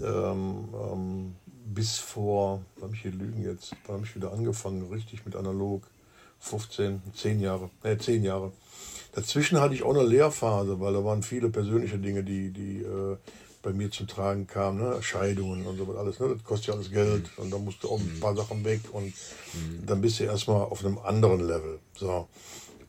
[0.00, 1.36] ähm, ähm,
[1.66, 5.82] bis vor, habe ich hier lügen jetzt, da habe ich wieder angefangen, richtig mit analog.
[6.42, 8.52] 15, 10 Jahre, äh, 10 Jahre.
[9.12, 13.16] Dazwischen hatte ich auch eine Lehrphase, weil da waren viele persönliche Dinge, die, die äh,
[13.62, 15.02] bei mir zum Tragen kamen, ne?
[15.02, 16.20] Scheidungen und so was alles.
[16.20, 16.28] Ne?
[16.30, 19.04] Das kostet ja alles Geld und da musst du auch ein paar Sachen weg und
[19.04, 19.86] mhm.
[19.86, 21.78] dann bist du erstmal auf einem anderen Level.
[21.96, 22.28] So.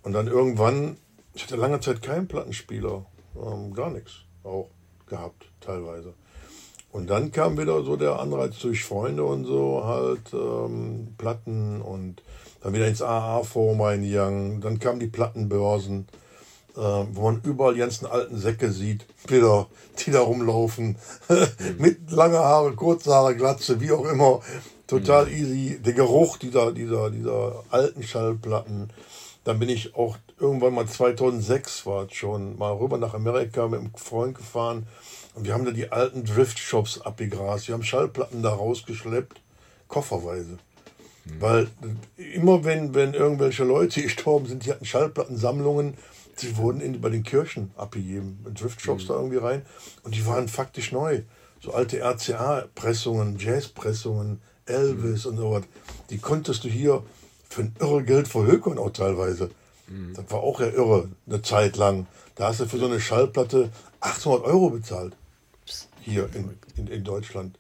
[0.02, 0.98] Und dann irgendwann,
[1.34, 3.06] ich hatte lange Zeit keinen Plattenspieler,
[3.36, 4.12] ähm, gar nichts
[4.44, 4.70] auch
[5.08, 6.14] gehabt, teilweise.
[6.92, 12.22] Und dann kam wieder so der Anreiz durch Freunde und so, halt ähm, Platten und
[12.62, 14.62] dann wieder ins AA-Forum reingegangen.
[14.62, 16.08] Dann kamen die Plattenbörsen.
[16.76, 19.68] Äh, wo man überall die ganzen alten Säcke sieht, Bilder,
[20.00, 20.98] die da rumlaufen,
[21.78, 24.42] mit langer Haare, kurze Haare, Glatze, wie auch immer.
[24.88, 25.32] Total mhm.
[25.32, 25.80] easy.
[25.82, 28.90] Der Geruch dieser, dieser, dieser alten Schallplatten.
[29.44, 33.96] Dann bin ich auch irgendwann mal 2006 war schon mal rüber nach Amerika mit einem
[33.96, 34.88] Freund gefahren
[35.36, 37.68] und wir haben da die alten Drift-Shops abgegrast.
[37.68, 39.42] Wir haben Schallplatten da rausgeschleppt,
[39.88, 40.58] kofferweise.
[41.26, 41.42] Mhm.
[41.42, 41.68] Weil
[42.18, 45.98] immer wenn, wenn irgendwelche Leute gestorben sind, die hatten Schallplattensammlungen,
[46.42, 49.08] die wurden in, bei den Kirchen abgegeben, in Drift-Shops mhm.
[49.08, 49.66] da irgendwie rein
[50.04, 51.22] und die waren faktisch neu.
[51.62, 55.32] So alte RCA-Pressungen, Jazz-Pressungen, Elvis mhm.
[55.32, 55.64] und so was.
[56.10, 57.04] Die konntest du hier
[57.50, 59.50] für ein irre Geld verhökern auch teilweise.
[59.88, 60.14] Mhm.
[60.16, 62.08] Das war auch ja irre, eine Zeit lang.
[62.36, 63.70] Da hast du für so eine Schallplatte
[64.00, 65.16] 800 Euro bezahlt.
[66.02, 67.58] Hier in, in, in Deutschland.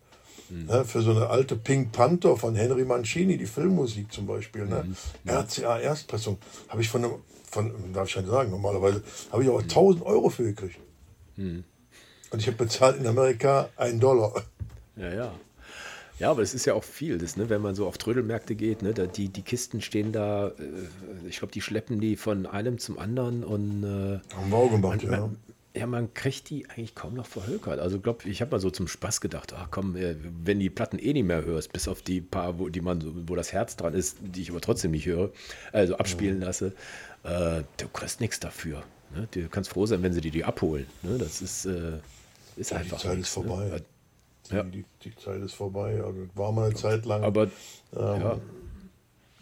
[0.49, 0.65] Mhm.
[0.65, 4.65] Ne, für so eine alte Pink Panther von Henry Mancini, die Filmmusik zum Beispiel.
[4.65, 4.85] Ne?
[4.85, 5.29] Mhm.
[5.29, 6.37] RCA Erstpressung.
[6.69, 7.13] Habe ich von einem,
[7.49, 10.79] von, darf ich nicht sagen, normalerweise, habe ich auch 1000 Euro für gekriegt.
[11.35, 11.63] Mhm.
[12.31, 14.33] Und ich habe bezahlt in Amerika einen Dollar.
[14.95, 15.31] Ja, ja.
[16.19, 18.81] Ja, aber es ist ja auch viel, das, ne, wenn man so auf Trödelmärkte geht,
[18.81, 22.77] ne, da, die, die Kisten stehen da, äh, ich glaube, die schleppen die von einem
[22.77, 25.19] zum anderen und äh, Haben wir auch gemacht, man, ja.
[25.21, 25.37] Man,
[25.75, 27.79] ja, man kriegt die eigentlich kaum noch verhökert.
[27.79, 30.99] Also glaub, ich habe mal so zum Spaß gedacht, ach komm, äh, wenn die Platten
[30.99, 33.95] eh nicht mehr hörst, bis auf die paar, wo, die man, wo das Herz dran
[33.95, 35.31] ist, die ich aber trotzdem nicht höre,
[35.71, 36.43] also abspielen mhm.
[36.43, 36.73] lasse,
[37.23, 38.83] äh, du kriegst nichts dafür.
[39.15, 39.27] Ne?
[39.31, 40.85] Du kannst froh sein, wenn sie dir die abholen.
[41.01, 41.17] Ne?
[41.17, 41.99] Das ist, äh,
[42.55, 42.97] ist ja, einfach.
[42.97, 43.43] Die Zeit nichts, ist ne?
[43.43, 43.65] vorbei.
[43.69, 43.81] Ne?
[44.57, 44.63] Ja.
[44.63, 46.01] Die, die, Zeit ist vorbei.
[46.03, 47.23] Also war mal eine Zeit lang.
[47.23, 47.49] Aber ähm,
[47.95, 48.39] ja.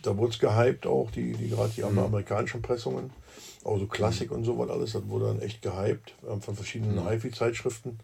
[0.04, 2.00] da wurde es gehypt auch, die, die gerade die mhm.
[2.00, 3.12] amerikanischen Pressungen.
[3.64, 4.38] Auch so Klassik mhm.
[4.38, 7.08] und so was alles, das wurde dann echt gehypt ähm, von verschiedenen mhm.
[7.08, 8.00] HiFi-Zeitschriften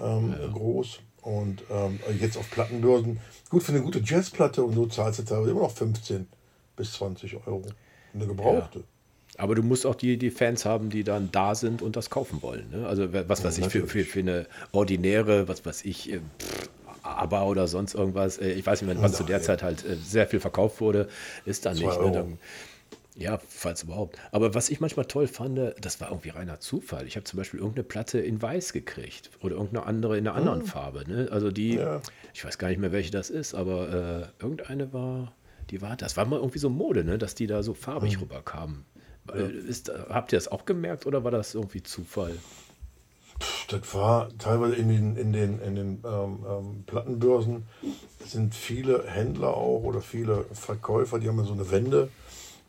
[0.00, 0.48] ähm, ja.
[0.48, 1.00] groß.
[1.22, 3.18] Und ähm, jetzt auf Plattenbörsen,
[3.50, 6.28] gut für eine gute Jazzplatte und so zahlst du teilweise immer noch 15
[6.76, 7.62] bis 20 Euro.
[8.14, 8.80] Eine gebrauchte.
[8.80, 8.84] Ja.
[9.38, 12.42] Aber du musst auch die, die Fans haben, die dann da sind und das kaufen
[12.42, 12.70] wollen.
[12.70, 12.86] Ne?
[12.86, 16.70] Also was weiß ja, ich, für, für, für eine ordinäre, was weiß ich, äh, pff,
[17.02, 20.26] aber oder sonst irgendwas, äh, ich weiß nicht was zu der Zeit halt äh, sehr
[20.26, 21.08] viel verkauft wurde,
[21.44, 22.00] ist dann nicht.
[22.00, 22.12] Ne?
[22.12, 22.38] Dann,
[23.18, 24.18] ja, falls überhaupt.
[24.30, 27.06] Aber was ich manchmal toll fand, das war irgendwie reiner Zufall.
[27.06, 30.62] Ich habe zum Beispiel irgendeine Platte in weiß gekriegt oder irgendeine andere in einer anderen
[30.62, 30.66] oh.
[30.66, 31.04] Farbe.
[31.08, 31.28] Ne?
[31.30, 32.02] Also die, ja.
[32.34, 35.32] ich weiß gar nicht mehr, welche das ist, aber äh, irgendeine war,
[35.70, 37.16] die war, das war mal irgendwie so Mode, ne?
[37.16, 38.24] dass die da so farbig mhm.
[38.24, 38.84] rüberkamen.
[39.28, 39.46] Ja.
[39.46, 42.34] Ist, habt ihr das auch gemerkt oder war das irgendwie Zufall?
[43.68, 47.64] Das war teilweise in den, in den, in den ähm, ähm, Plattenbörsen
[48.24, 52.10] sind viele Händler auch oder viele Verkäufer, die haben ja so eine Wende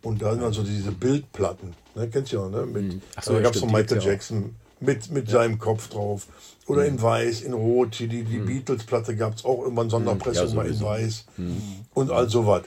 [0.08, 1.74] und da sind also diese Bildplatten.
[1.94, 2.66] Ne, kennst du ja, ne?
[2.66, 3.02] Mit, hm.
[3.22, 5.40] so, da gab es von Michael Jackson mit, mit ja.
[5.40, 6.28] seinem Kopf drauf.
[6.66, 6.88] Oder mhm.
[6.88, 8.00] in weiß, in rot.
[8.00, 8.46] Die, die mhm.
[8.46, 11.26] Beatles-Platte gab es auch irgendwann Sonderpressung ja, mal in weiß.
[11.38, 11.62] Mhm.
[11.94, 12.64] Und all sowas.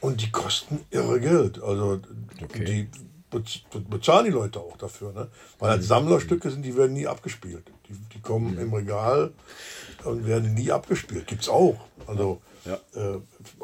[0.00, 1.62] Und die kosten irre Geld.
[1.62, 2.00] Also
[2.42, 2.64] okay.
[2.64, 2.88] die
[3.88, 5.12] bezahlen die Leute auch dafür.
[5.12, 5.28] Ne?
[5.58, 7.64] Weil halt Sammlerstücke sind, die werden nie abgespielt.
[7.88, 9.32] Die, die kommen im Regal
[10.04, 11.26] und werden nie abgespielt.
[11.26, 11.76] Gibt es auch.
[12.06, 12.78] Also ja.
[12.94, 13.18] äh,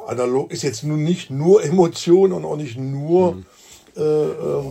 [0.07, 3.47] analog ist jetzt nun nicht nur Emotion und auch nicht nur mhm.
[3.97, 4.65] äh, äh,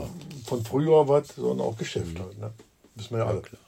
[0.46, 2.24] von früher was, sondern auch Geschäft mhm.
[2.24, 2.40] halt.
[2.40, 2.52] Ne?
[2.96, 3.42] Wissen wir ja, ja alle.
[3.42, 3.62] Klar.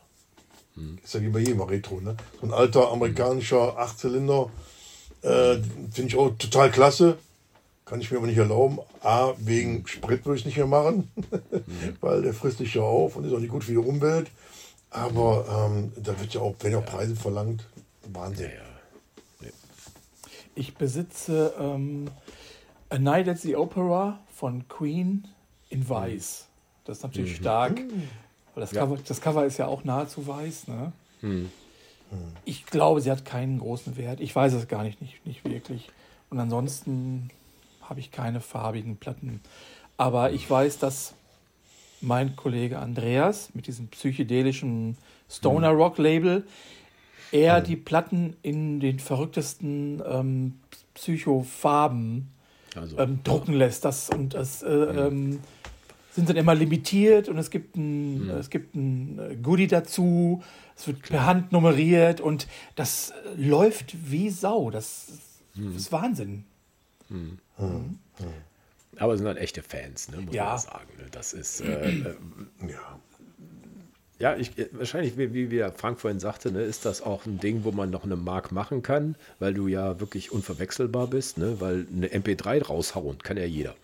[0.76, 1.00] Mhm.
[1.04, 2.02] Ist ja wie bei jedem Retro.
[2.02, 2.16] Ne?
[2.40, 4.50] So ein alter amerikanischer Achtzylinder
[5.22, 5.56] äh,
[5.92, 7.18] finde ich auch total klasse.
[7.86, 8.80] Kann ich mir aber nicht erlauben.
[9.02, 11.98] A, wegen Sprit würde ich nicht mehr machen, mhm.
[12.02, 14.30] weil der frisst sich ja auf und ist auch nicht gut für die Umwelt.
[14.92, 17.64] Aber ähm, da wird ja auch, wenn ja auch Preise verlangt,
[18.12, 18.50] Wahnsinn.
[18.50, 18.69] Ja, ja.
[20.60, 22.10] Ich besitze ähm,
[22.90, 25.26] A Night at the Opera von Queen
[25.70, 26.48] in Weiß.
[26.84, 27.44] Das ist natürlich mhm.
[27.44, 27.80] stark.
[27.80, 28.10] Mhm.
[28.54, 28.82] Weil das, ja.
[28.82, 30.68] Cover, das Cover ist ja auch nahezu weiß.
[30.68, 30.92] Ne?
[31.22, 31.50] Mhm.
[32.44, 34.20] Ich glaube, sie hat keinen großen Wert.
[34.20, 35.90] Ich weiß es gar nicht, nicht, nicht wirklich.
[36.30, 37.30] Und ansonsten
[37.82, 39.40] habe ich keine farbigen Platten.
[39.96, 41.14] Aber ich weiß, dass
[42.02, 44.98] mein Kollege Andreas mit diesem psychedelischen
[45.30, 46.44] Stoner Rock Label,
[47.32, 50.60] er die Platten in den verrücktesten ähm,
[50.94, 52.30] Psychofarben
[52.76, 53.86] also, ähm, drucken lässt.
[53.86, 55.40] Das, und das äh, ähm,
[56.12, 58.30] sind dann immer limitiert und es gibt ein, mhm.
[58.32, 60.44] es gibt ein äh, Goodie dazu.
[60.76, 61.20] Es wird Klar.
[61.20, 64.72] per Hand nummeriert und das äh, läuft wie Sau.
[64.72, 65.08] Das,
[65.56, 65.76] mhm.
[65.76, 66.46] ist Wahnsinn.
[67.10, 67.40] Mhm.
[67.58, 68.00] Mhm.
[68.98, 70.46] Aber sind halt echte Fans, ne, muss ja.
[70.46, 70.90] man sagen.
[70.98, 71.06] Ne?
[71.12, 72.16] Das ist, äh, äh,
[72.68, 73.00] ja.
[74.20, 77.40] Ja, ich, äh, wahrscheinlich, wie, wie, wie Frank vorhin sagte, ne, ist das auch ein
[77.40, 81.60] Ding, wo man noch eine Mark machen kann, weil du ja wirklich unverwechselbar bist, ne,
[81.60, 83.76] weil eine MP3 raushauen kann ja jeder.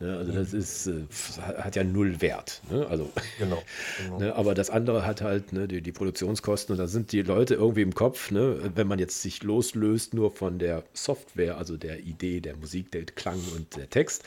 [0.00, 1.06] Ne, also das ist, äh,
[1.40, 2.60] hat ja null Wert.
[2.70, 2.86] Ne?
[2.86, 3.62] Also, genau.
[3.98, 4.18] genau.
[4.18, 7.54] Ne, aber das andere hat halt ne, die, die, Produktionskosten und da sind die Leute
[7.54, 12.00] irgendwie im Kopf, ne, wenn man jetzt sich loslöst nur von der Software, also der
[12.00, 14.22] Idee, der Musik, der Klang und der Text,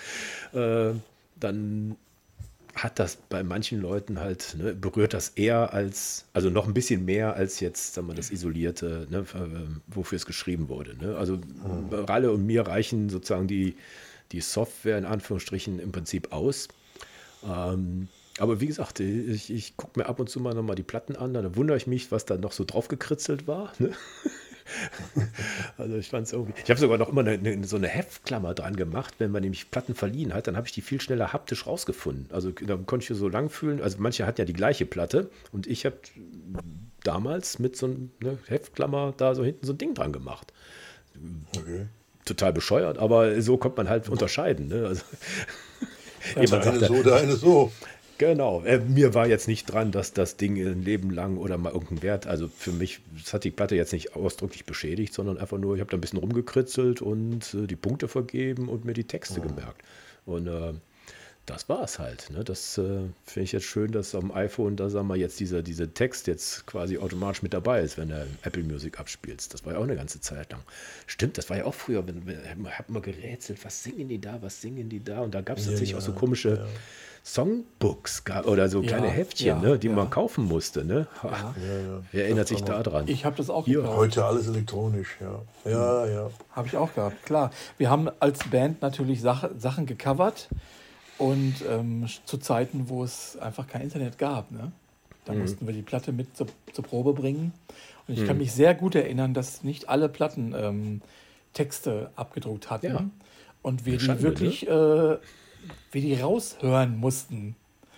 [0.54, 0.92] äh,
[1.40, 1.96] dann
[2.76, 7.06] hat das bei manchen Leuten halt, ne, berührt das eher als, also noch ein bisschen
[7.06, 9.26] mehr als jetzt, sagen wir, das Isolierte, ne,
[9.88, 10.96] wofür es geschrieben wurde.
[10.98, 11.18] Ne?
[11.18, 11.90] Also mhm.
[11.92, 13.76] Ralle und mir reichen sozusagen die,
[14.32, 16.70] die Software in Anführungsstrichen im Prinzip aus.
[17.44, 18.08] Ähm,
[18.40, 21.34] aber wie gesagt, ich, ich gucke mir ab und zu mal nochmal die Platten an,
[21.34, 23.74] dann wundere ich mich, was da noch so drauf gekritzelt war.
[23.80, 23.92] Ne?
[25.78, 26.54] also ich fand es irgendwie.
[26.64, 29.72] Ich habe sogar noch immer eine, eine, so eine Heftklammer dran gemacht, wenn man nämlich
[29.72, 32.28] Platten verliehen hat, dann habe ich die viel schneller haptisch rausgefunden.
[32.32, 33.82] Also da konnte ich so lang fühlen.
[33.82, 35.98] Also manche hatten ja die gleiche Platte und ich habe
[37.04, 40.54] damals mit so einer ne, Heftklammer da so hinten so ein Ding dran gemacht.
[41.56, 41.88] Okay.
[42.26, 44.68] Total bescheuert, aber so kommt man halt unterscheiden.
[44.68, 44.88] Ne?
[44.88, 45.04] Also,
[46.36, 47.72] der eine so, der eine so.
[48.22, 48.62] Genau.
[48.62, 52.04] Äh, mir war jetzt nicht dran, dass das Ding ein Leben lang oder mal irgendeinen
[52.04, 55.74] Wert, also für mich, das hat die Platte jetzt nicht ausdrücklich beschädigt, sondern einfach nur,
[55.74, 59.40] ich habe da ein bisschen rumgekritzelt und äh, die Punkte vergeben und mir die Texte
[59.40, 59.48] oh.
[59.48, 59.82] gemerkt.
[60.28, 60.74] Und äh,
[61.48, 62.30] das war es halt.
[62.30, 62.44] Ne?
[62.44, 62.84] Das äh,
[63.26, 66.68] finde ich jetzt schön, dass am iPhone, da sagen wir jetzt dieser, dieser Text jetzt
[66.68, 69.52] quasi automatisch mit dabei ist, wenn du Apple Music abspielst.
[69.52, 70.62] Das war ja auch eine ganze Zeit lang.
[71.08, 74.44] Stimmt, das war ja auch früher, wenn, wenn hat man gerätselt, was singen die da,
[74.44, 75.22] was singen die da?
[75.22, 76.50] Und da gab es ja, tatsächlich ja, auch so komische.
[76.50, 76.68] Ja
[77.24, 79.94] Songbooks oder so kleine ja, Heftchen, ja, ne, die ja.
[79.94, 80.84] man kaufen musste.
[80.84, 81.08] Ne?
[82.12, 83.08] Wer erinnert sich da dran?
[83.08, 83.82] Ich habe das auch Hier.
[83.82, 83.98] Gekauft.
[83.98, 85.72] Heute alles elektronisch, ja.
[85.72, 86.30] Ja, ja.
[86.52, 87.52] Habe ich auch gehabt, klar.
[87.78, 90.50] Wir haben als Band natürlich Sach Sachen gecovert
[91.20, 94.50] und ähm, zu Zeiten, wo es einfach kein Internet gab.
[94.52, 94.72] Ne?
[95.26, 95.42] Da mhm.
[95.42, 97.54] mussten wir die Platte mit zur, zur Probe bringen.
[98.08, 98.28] Und ich mhm.
[98.28, 101.02] kann mich sehr gut erinnern, dass nicht alle Platten ähm,
[101.54, 103.12] Texte abgedruckt hatten.
[103.62, 105.20] Und wir die wirklich ne?
[105.22, 105.26] äh,
[105.92, 107.56] wir die raushören mussten.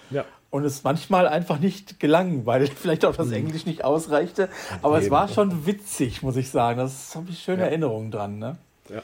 [0.10, 0.26] Ja.
[0.50, 3.34] Und es manchmal einfach nicht gelang, weil vielleicht auch das mhm.
[3.34, 4.50] Englisch nicht ausreichte.
[4.82, 5.06] Aber Eben.
[5.06, 6.80] es war schon witzig, muss ich sagen.
[6.80, 7.68] Das habe ich schöne ja.
[7.68, 8.40] Erinnerungen dran.
[8.40, 8.58] Ne?
[8.90, 9.04] Ja.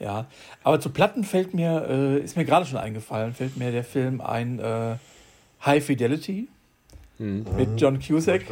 [0.00, 0.26] ja.
[0.64, 4.20] Aber zu Platten fällt mir, äh, ist mir gerade schon eingefallen, fällt mir der Film
[4.20, 4.96] ein äh,
[5.64, 6.48] High Fidelity
[7.18, 7.46] mhm.
[7.56, 8.42] mit John Cusack.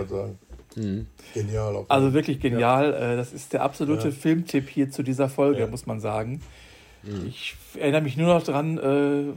[0.77, 1.07] Mhm.
[1.35, 1.85] Genial.
[1.89, 2.93] Also wirklich genial.
[2.93, 3.13] Ja.
[3.13, 6.41] Äh, das ist der absolute Filmtipp hier zu dieser Folge, muss man sagen.
[7.03, 7.27] Mhm.
[7.27, 9.33] Ich erinnere mich nur noch daran, äh,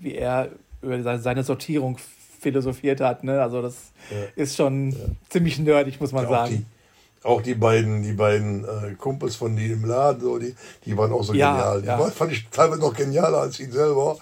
[0.00, 0.50] wie er
[0.82, 1.98] über seine Sortierung
[2.40, 3.24] philosophiert hat.
[3.24, 3.40] Ne?
[3.42, 4.16] Also das ja.
[4.36, 4.98] ist schon ja.
[5.28, 6.56] ziemlich nerdig, muss man ja, sagen.
[6.56, 10.54] Die, auch die beiden, die beiden äh, Kumpels von die im Laden, so, die,
[10.84, 11.82] die waren auch so genial.
[11.82, 14.16] Die war, fand ich teilweise noch genialer als ihn selber,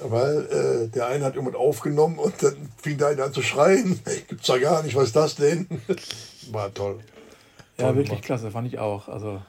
[0.00, 4.00] weil äh, der eine hat irgendwas aufgenommen und dann fing der eine an zu schreien.
[4.28, 5.66] Gibt's da gar nicht, was ist das denn?
[6.50, 6.98] War toll.
[7.78, 8.24] Ja, toll wirklich gemacht.
[8.24, 9.08] klasse, fand ich auch.
[9.08, 9.40] Also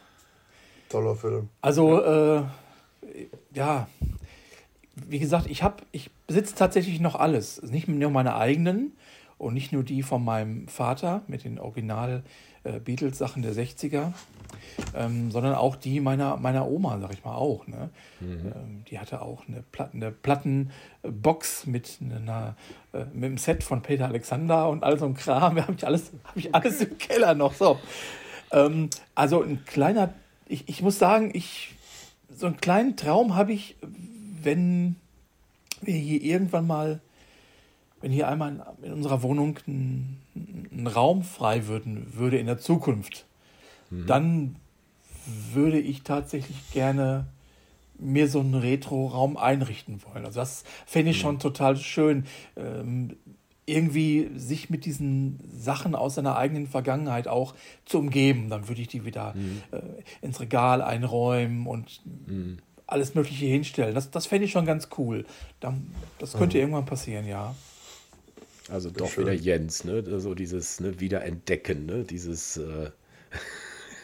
[0.93, 1.49] toller Film.
[1.61, 2.43] Also, ja, äh,
[3.53, 3.87] ja
[4.95, 7.61] wie gesagt, ich habe, ich besitze tatsächlich noch alles.
[7.63, 8.93] Nicht nur meine eigenen
[9.37, 12.23] und nicht nur die von meinem Vater mit den Original
[12.63, 14.13] äh, Beatles-Sachen der 60er,
[14.95, 17.67] ähm, sondern auch die meiner, meiner Oma, sag ich mal, auch.
[17.67, 17.89] Ne?
[18.19, 18.53] Mhm.
[18.55, 22.55] Ähm, die hatte auch eine, Platten, eine Plattenbox mit, einer,
[22.93, 25.59] äh, mit einem Set von Peter Alexander und all so ein Kram.
[25.61, 27.53] habe ich, alles, hab ich alles im Keller noch.
[27.53, 27.79] So.
[28.51, 30.13] Ähm, also ein kleiner
[30.47, 31.75] ich, ich muss sagen, ich,
[32.35, 33.75] so einen kleinen Traum habe ich,
[34.41, 34.95] wenn
[35.81, 37.01] wir hier irgendwann mal,
[38.01, 43.25] wenn hier einmal in unserer Wohnung ein, ein Raum frei würden, würde in der Zukunft,
[43.89, 44.07] mhm.
[44.07, 44.55] dann
[45.25, 47.25] würde ich tatsächlich gerne
[47.97, 50.25] mir so einen Retro-Raum einrichten wollen.
[50.25, 51.21] Also das fände ich mhm.
[51.21, 52.25] schon total schön.
[52.57, 53.15] Ähm,
[53.66, 57.55] irgendwie sich mit diesen Sachen aus seiner eigenen Vergangenheit auch
[57.86, 58.49] zu umgeben.
[58.49, 59.61] Dann würde ich die wieder mhm.
[59.72, 59.82] äh,
[60.22, 62.57] ins Regal einräumen und mhm.
[62.88, 63.95] alles Mögliche hinstellen.
[63.95, 65.26] Das, das fände ich schon ganz cool.
[65.59, 65.88] Dann,
[66.20, 66.61] das könnte mhm.
[66.61, 67.55] irgendwann passieren, ja.
[68.70, 69.26] Also doch schön.
[69.26, 70.03] wieder Jens, ne?
[70.20, 72.03] So dieses ne, Wiederentdecken, ne?
[72.03, 72.57] Dieses.
[72.57, 72.91] Äh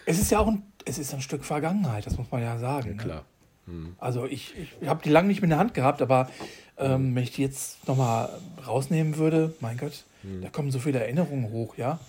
[0.05, 2.87] es ist ja auch ein, es ist ein Stück Vergangenheit, das muss man ja sagen.
[2.87, 3.01] Ja, ne?
[3.01, 3.19] klar.
[3.21, 3.25] Ne?
[3.99, 6.29] Also ich, ich habe die lange nicht mehr in der Hand gehabt, aber
[6.77, 8.29] ähm, wenn ich die jetzt nochmal
[8.65, 10.41] rausnehmen würde, mein Gott, hm.
[10.41, 11.99] da kommen so viele Erinnerungen hoch, ja.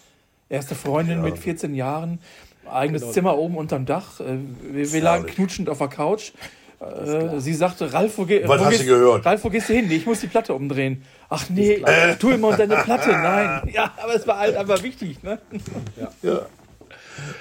[0.48, 1.24] Erste Freundin ja.
[1.24, 2.18] mit 14 Jahren,
[2.68, 3.12] eigenes genau.
[3.12, 4.20] Zimmer oben unterm Dach.
[4.20, 4.38] Äh,
[4.72, 6.32] wir, wir lagen knutschend auf der Couch.
[6.80, 9.26] Äh, sie sagte, Ralf, wo, ge Was wo, hast gehst, du gehört?
[9.26, 9.86] Ralf, wo gehst du hin?
[9.88, 11.02] Nee, ich muss die Platte umdrehen.
[11.28, 11.84] Ach nee,
[12.18, 13.10] tu immer deine Platte.
[13.10, 13.70] Nein.
[13.72, 15.38] Ja, aber es war halt einfach wichtig, ne?
[16.00, 16.08] Ja.
[16.22, 16.40] ja.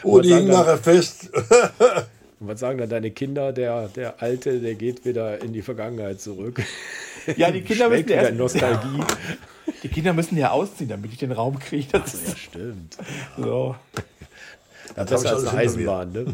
[0.04, 1.30] Oh, die hing nachher fest.
[2.40, 3.52] Und was sagen dann deine Kinder?
[3.52, 6.62] Der, der Alte, der geht wieder in die Vergangenheit zurück.
[7.36, 9.04] Ja, die Kinder müssen ja Nostalgie.
[9.84, 11.88] Die Kinder müssen ja ausziehen, damit ich den Raum kriege.
[11.92, 12.98] Das Ach, ja, stimmt.
[13.38, 13.76] So.
[14.98, 16.26] Ja, das besser als eine Eisenbahn, ne?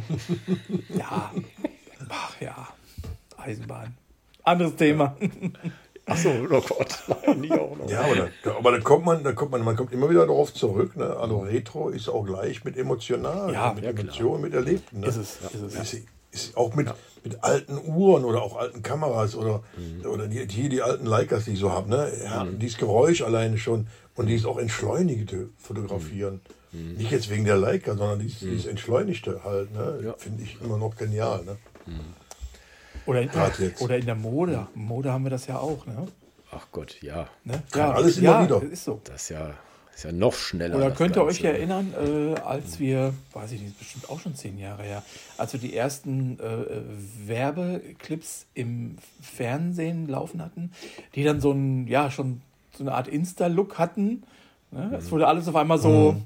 [0.97, 1.31] Ja.
[2.09, 2.67] Ach ja.
[3.37, 3.93] Eisenbahn.
[4.43, 5.17] Anderes Thema.
[6.07, 7.03] Ach so, oh Gott.
[7.27, 7.89] Nein, auch noch.
[7.89, 10.53] Ja, aber da, aber da kommt man, da kommt man, man kommt immer wieder darauf
[10.53, 10.95] zurück.
[10.95, 11.05] Ne?
[11.05, 14.99] Also Retro ist auch gleich mit emotional, ja, mit ja, Emotionen, mit Erlebten.
[14.99, 15.07] Ne?
[15.07, 15.93] Ist es, ist es.
[15.93, 16.95] Ist, Ist auch mit, ja.
[17.23, 20.05] mit alten Uhren oder auch alten Kameras oder, mhm.
[20.05, 21.89] oder die, hier die alten Leicas, die ich so habe.
[21.89, 22.11] Ne?
[22.23, 22.59] Ja, mhm.
[22.59, 26.41] Dieses Geräusch alleine schon und dieses auch entschleunigte Fotografieren.
[26.71, 26.95] Mhm.
[26.97, 28.51] Nicht jetzt wegen der Leica, sondern dieses, mhm.
[28.51, 29.73] dieses Entschleunigte halt.
[29.73, 30.13] Ne?
[30.17, 31.43] Finde ich immer noch genial.
[31.45, 31.57] Ne?
[33.05, 33.29] Oder, in,
[33.79, 34.67] oder in der Mode.
[34.73, 35.85] Mode haben wir das ja auch.
[35.85, 36.07] Ne?
[36.51, 37.27] Ach Gott, ja.
[37.43, 37.61] Ne?
[37.73, 38.63] ja alles immer ja, wieder.
[38.63, 39.01] Ist so.
[39.03, 39.53] Das ist ja
[39.95, 40.75] ist ja noch schneller.
[40.75, 44.57] Oder könnt ihr euch erinnern, äh, als wir, weiß ich nicht, bestimmt auch schon zehn
[44.57, 45.03] Jahre her,
[45.37, 50.71] als wir die ersten äh, Werbeclips im Fernsehen laufen hatten,
[51.15, 52.41] die dann so ein, ja, schon
[52.73, 54.23] so eine Art Insta-Look hatten.
[54.71, 54.95] Ne?
[54.97, 55.11] Es mhm.
[55.11, 56.23] wurde alles auf einmal so mhm.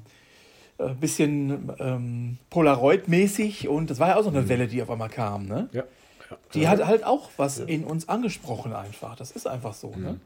[0.78, 4.48] ein äh, bisschen ähm, Polaroid-mäßig und das war ja auch so eine mhm.
[4.48, 5.46] Welle, die auf einmal kam.
[5.46, 5.68] Ne?
[5.70, 5.84] Ja.
[6.30, 6.36] Ja.
[6.54, 7.64] Die hat halt auch was ja.
[7.64, 9.16] in uns angesprochen einfach.
[9.16, 9.90] Das ist einfach so.
[9.90, 10.18] Ne?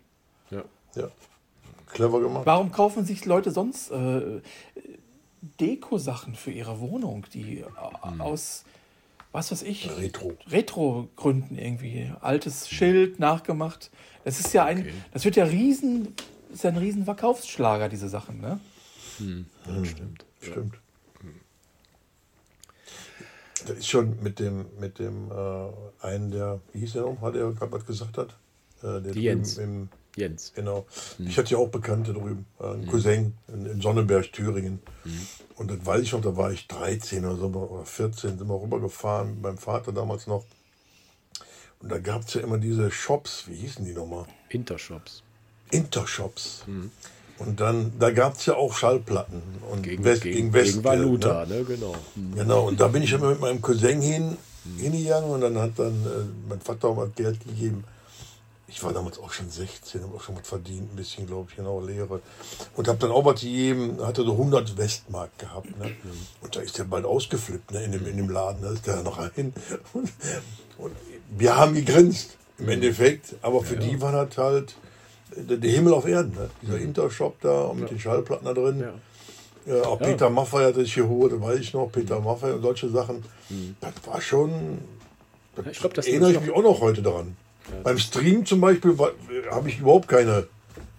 [0.51, 0.57] Mhm.
[0.57, 0.63] Ja.
[0.97, 1.09] ja.
[1.87, 2.47] Clever gemacht.
[2.47, 4.41] Warum kaufen sich Leute sonst äh,
[5.61, 7.65] Deko-Sachen für ihre Wohnung, die
[8.05, 8.21] mhm.
[8.21, 8.65] aus,
[9.33, 10.35] was weiß ich, Retro.
[10.49, 13.91] Retro-Gründen irgendwie, altes Schild nachgemacht.
[14.25, 14.93] Das ist ja ein, okay.
[15.13, 16.15] das wird ja riesen,
[16.53, 18.59] ist ja ein riesen Verkaufsschlager, diese Sachen, ne?
[19.19, 19.47] Hm.
[19.67, 20.25] Ja, stimmt.
[20.41, 20.75] Stimmt.
[23.67, 27.35] Das ist schon mit dem, mit dem äh, einen, der, wie hieß der noch, hat
[27.35, 28.37] er gerade was gesagt hat?
[28.83, 29.59] Äh, der Jens.
[29.59, 30.53] Im, Jens.
[30.55, 30.87] Genau.
[31.19, 31.27] Mhm.
[31.27, 32.89] Ich hatte ja auch Bekannte drüben, äh, einen mhm.
[32.89, 34.81] Cousin in, in, Sonnenberg, Thüringen.
[35.05, 35.27] Mhm.
[35.57, 38.63] Und das weiß ich noch, da war ich 13 oder, so, oder 14, sind wir
[38.63, 40.45] rübergefahren mit meinem Vater damals noch.
[41.81, 44.27] Und da gab es ja immer diese Shops, wie hießen die nochmal?
[44.49, 45.23] Intershops.
[45.71, 46.65] Intershops.
[46.67, 46.91] Mhm.
[47.39, 49.43] Und dann, da gab es ja auch Schallplatten.
[49.71, 50.73] Und gegen, West, gegen, gegen West.
[50.73, 51.57] Gegen Valuta, ne?
[51.57, 51.65] ne?
[51.65, 51.95] genau.
[52.15, 52.35] Mhm.
[52.37, 54.79] Genau, und da bin ich immer mit meinem Cousin hin, mhm.
[54.79, 57.85] hingegangen und dann hat dann äh, mein Vater auch mal Geld gegeben
[58.75, 61.57] ich war damals auch schon 16, habe auch schon was verdient, ein bisschen, glaube ich,
[61.57, 62.21] genau, Lehre.
[62.75, 65.79] Und habe dann auch was gegeben, hatte so 100 Westmark gehabt.
[65.79, 65.95] Ne?
[66.41, 67.85] Und da ist der bald ausgeflippt ne?
[67.85, 69.53] in, dem, in dem Laden, da ist der noch rein.
[69.93, 70.11] Und,
[70.77, 70.93] und
[71.31, 74.75] wir haben gegrinst im Endeffekt, aber für ja, die war das halt
[75.37, 76.35] der Himmel auf Erden.
[76.35, 76.51] Ne?
[76.63, 78.85] Dieser Intershop da und mit den Schallplatten da drin.
[79.67, 82.89] Ja, auch Peter Maffay hatte ich geholt, das weiß ich noch, Peter Maffay und solche
[82.91, 83.25] Sachen.
[83.49, 83.77] Mhm.
[83.81, 84.79] Das war schon.
[85.57, 87.37] Das ich glaub, das erinnere ich mich auch noch heute daran.
[87.69, 87.81] Ja.
[87.83, 88.97] Beim Stream zum Beispiel
[89.51, 90.47] habe ich überhaupt keine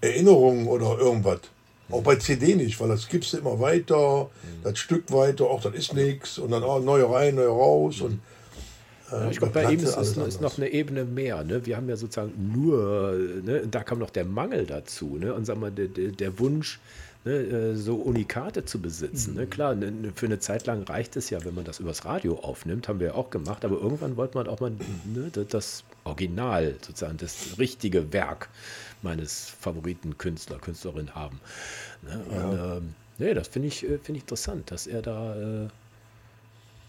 [0.02, 1.42] Erinnerungen oder irgendwas.
[1.92, 4.64] Auch bei CD nicht, weil das gibst du immer weiter, mhm.
[4.64, 8.22] das Stück weiter, auch das ist nichts und dann oh, neue rein, neue raus und
[9.12, 11.44] äh, ich glaube, bei ihm ist es ist noch eine Ebene mehr.
[11.44, 11.66] Ne?
[11.66, 13.68] Wir haben ja sozusagen nur, ne?
[13.70, 15.18] da kam noch der Mangel dazu.
[15.18, 15.34] Ne?
[15.34, 16.80] Und sag mal, der, der Wunsch,
[17.26, 19.34] ne, äh, so Unikate zu besitzen.
[19.34, 19.42] Ne?
[19.42, 19.46] Mhm.
[19.46, 19.48] Ne?
[19.48, 22.88] Klar, ne, für eine Zeit lang reicht es ja, wenn man das übers Radio aufnimmt,
[22.88, 27.18] haben wir ja auch gemacht, aber irgendwann wollte man auch mal ne, das Original, sozusagen
[27.18, 28.50] das richtige Werk
[29.02, 31.40] meines Favoritenkünstler, Künstlerin haben.
[32.04, 32.22] Ne?
[32.30, 32.78] Und, ja.
[32.78, 35.68] ähm, nee, das finde ich, äh, find ich interessant, dass er da äh,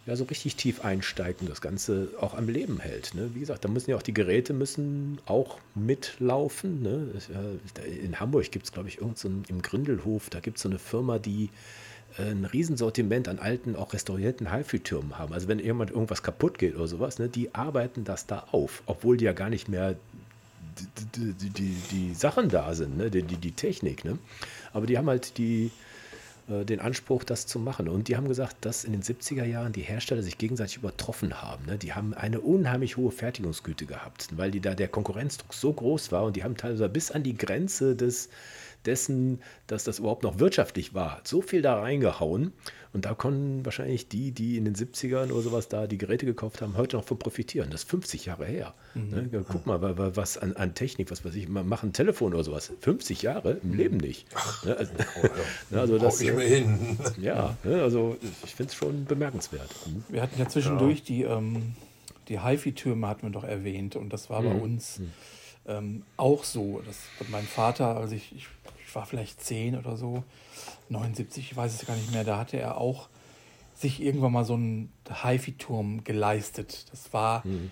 [0.07, 3.15] ja, so richtig tief einsteigt und das Ganze auch am Leben hält.
[3.15, 3.31] Ne?
[3.35, 6.81] Wie gesagt, da müssen ja auch die Geräte müssen auch mitlaufen.
[6.81, 7.09] Ne?
[8.03, 10.69] In Hamburg gibt es, glaube ich, irgend so ein, im Grindelhof, da gibt es so
[10.69, 11.51] eine Firma, die
[12.19, 15.33] äh, ein Riesensortiment an alten, auch restaurierten HiFi-Türmen haben.
[15.33, 19.17] Also wenn jemand irgendwas kaputt geht oder sowas, ne, die arbeiten das da auf, obwohl
[19.17, 19.97] die ja gar nicht mehr
[21.17, 23.11] die, die, die, die Sachen da sind, ne?
[23.11, 24.05] die, die, die Technik.
[24.05, 24.19] Ne?
[24.73, 25.71] Aber die haben halt die,
[26.49, 27.89] den Anspruch, das zu machen.
[27.89, 31.67] Und die haben gesagt, dass in den 70er Jahren die Hersteller sich gegenseitig übertroffen haben.
[31.67, 31.77] Ne?
[31.77, 36.25] Die haben eine unheimlich hohe Fertigungsgüte gehabt, weil die da der Konkurrenzdruck so groß war
[36.25, 38.29] und die haben teilweise bis an die Grenze des
[38.87, 42.53] dessen, dass das überhaupt noch wirtschaftlich war, so viel da reingehauen.
[42.97, 46.63] Und da konnten wahrscheinlich die, die in den 70ern oder sowas da die Geräte gekauft
[46.63, 47.69] haben, heute noch von profitieren.
[47.71, 48.73] Das ist 50 Jahre her.
[48.95, 49.11] Mhm.
[49.11, 49.45] Ne?
[49.47, 52.73] Guck mal, was an, an, Technik, was weiß ich, man macht ein Telefon oder sowas.
[52.81, 54.27] 50 Jahre im Leben nicht.
[54.35, 54.77] Ach, ne?
[54.79, 55.27] also, oh,
[55.71, 55.79] ja.
[55.81, 56.99] also das, ich mehr hin.
[57.21, 57.83] ja, ne?
[57.83, 59.69] also ich finde es schon bemerkenswert.
[59.87, 60.05] Mhm.
[60.09, 61.05] Wir hatten ja zwischendurch ja.
[61.05, 61.75] die, ähm,
[62.29, 63.97] die HiFi-Türme, hatten wir doch erwähnt.
[63.97, 64.47] Und das war mhm.
[64.47, 65.13] bei uns mhm.
[65.67, 66.81] ähm, auch so.
[66.87, 66.97] Das,
[67.29, 68.47] mein Vater, also ich, ich
[68.97, 70.25] war vielleicht 10 oder so,
[70.89, 73.09] 79, ich weiß es gar nicht mehr, da hatte er auch
[73.75, 76.87] sich irgendwann mal so einen HiFi-Turm geleistet.
[76.91, 77.71] Das war mhm.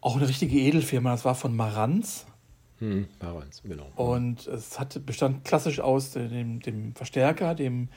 [0.00, 2.26] auch eine richtige Edelfirma, das war von Marantz.
[2.80, 3.90] Mhm, Marantz, genau.
[3.94, 7.88] Und es hatte, bestand klassisch aus dem, dem Verstärker, dem,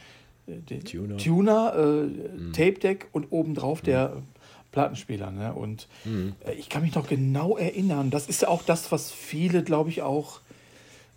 [0.46, 2.54] äh, dem Tuner, Tuner äh, mhm.
[2.54, 4.24] Tape Deck und obendrauf der mhm.
[4.72, 5.32] Plattenspieler.
[5.32, 5.54] Ne?
[5.54, 6.36] Und mhm.
[6.46, 9.90] äh, ich kann mich noch genau erinnern, das ist ja auch das, was viele, glaube
[9.90, 10.42] ich, auch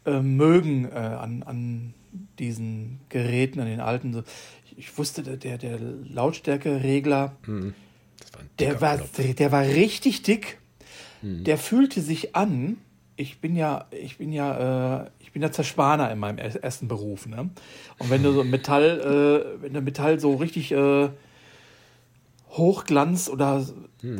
[0.04, 1.94] äh, mögen äh, an, an
[2.38, 4.12] diesen Geräten, an den alten.
[4.12, 4.22] So.
[4.66, 7.74] Ich, ich wusste, der, der Lautstärkeregler, mhm.
[8.32, 10.58] war der, war, der war richtig dick.
[11.22, 11.44] Mhm.
[11.44, 12.78] Der fühlte sich an.
[13.16, 17.26] Ich bin ja, ich bin ja, äh, ich bin ja Zerspaner in meinem ersten Beruf.
[17.26, 17.50] Ne?
[17.98, 21.10] Und wenn du so Metall, äh, wenn du Metall so richtig äh,
[22.50, 23.64] Hochglanz oder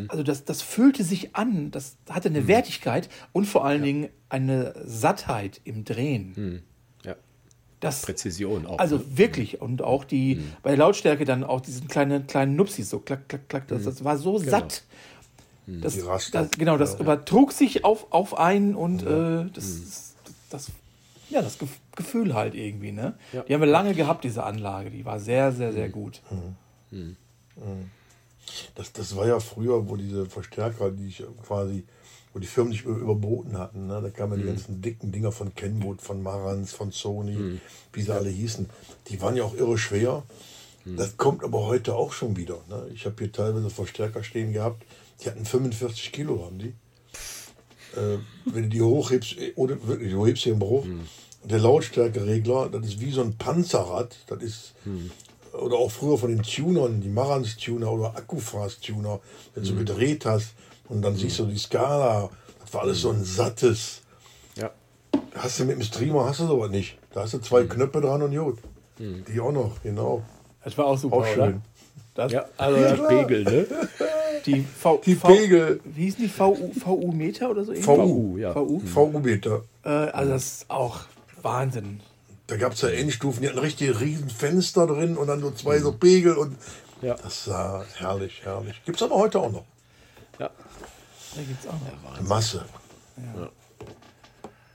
[0.08, 4.74] also das, das fühlte sich an, das hatte eine Wertigkeit und vor allen Dingen eine
[4.84, 6.62] Sattheit im Drehen.
[7.04, 7.14] Ja.
[7.80, 8.78] Das, Präzision auch.
[8.78, 9.04] also ne?
[9.14, 13.28] wirklich und auch die bei der Lautstärke dann auch diesen kleinen kleinen Nupsis so klack
[13.28, 14.82] klack klack das, das war so satt.
[15.66, 16.42] Das, Die Raster.
[16.42, 20.14] das, genau, das übertrug sich auf, auf einen und äh, das,
[20.50, 20.70] das,
[21.30, 23.14] ja, das Gef- Gefühl halt irgendwie, ne?
[23.32, 23.42] Ja.
[23.42, 24.90] Die haben wir lange gehabt, diese Anlage.
[24.90, 26.20] Die war sehr, sehr, sehr gut.
[28.74, 31.84] Das, das war ja früher, wo diese Verstärker, die ich quasi,
[32.32, 33.86] wo die Firmen nicht über- überboten hatten.
[33.86, 34.00] Ne?
[34.02, 37.58] Da kamen ja die ganzen dicken Dinger von Kenwood, von Marantz, von Sony,
[37.92, 38.68] wie sie alle hießen.
[39.08, 40.22] Die waren ja auch irre schwer.
[40.84, 42.58] Das kommt aber heute auch schon wieder.
[42.68, 42.88] Ne?
[42.94, 44.84] Ich habe hier teilweise Verstärker stehen gehabt,
[45.22, 46.74] die hatten 45 Kilo, haben die.
[47.96, 50.84] Äh, wenn du die hochhebst, äh, oder wirklich, du hebst den hoch.
[51.42, 54.16] Und der Lautstärkeregler, das ist wie so ein Panzerrad.
[54.28, 54.74] Das ist,
[55.52, 59.20] oder auch früher von den Tunern, die Marantz-Tuner oder Akkufras-Tuner,
[59.54, 60.54] wenn du gedreht hast
[60.92, 62.28] und dann siehst du die Skala,
[62.60, 64.02] das war alles so ein sattes.
[64.56, 64.70] ja.
[65.34, 66.98] Hast du mit dem Streamer, hast du sowas nicht.
[67.12, 68.58] Da hast du zwei Knöpfe dran und gut.
[68.98, 70.22] Die auch noch, genau.
[70.62, 71.62] Das war auch super, Auch schön.
[72.14, 72.44] Das, ja.
[72.58, 73.66] Also Also Pegel, ne?
[74.46, 75.80] die V, Die v, Pegel.
[75.84, 76.28] Wie hießen die?
[76.28, 77.72] VU, VU-Meter oder so?
[77.74, 78.54] VU, VU, ja.
[78.54, 78.80] VU?
[78.84, 79.62] VU-Meter.
[79.84, 81.00] Äh, also das ist auch
[81.40, 82.00] Wahnsinn.
[82.48, 85.78] Da gab es ja Endstufen, die hatten richtig riesen Fenster drin und dann so zwei
[85.78, 86.56] so Pegel und
[87.00, 87.14] Ja.
[87.22, 88.82] das war herrlich, herrlich.
[88.84, 89.64] Gibt es aber heute auch noch.
[90.42, 90.50] Ja.
[91.34, 92.28] Da gibt's auch noch.
[92.28, 92.64] Masse.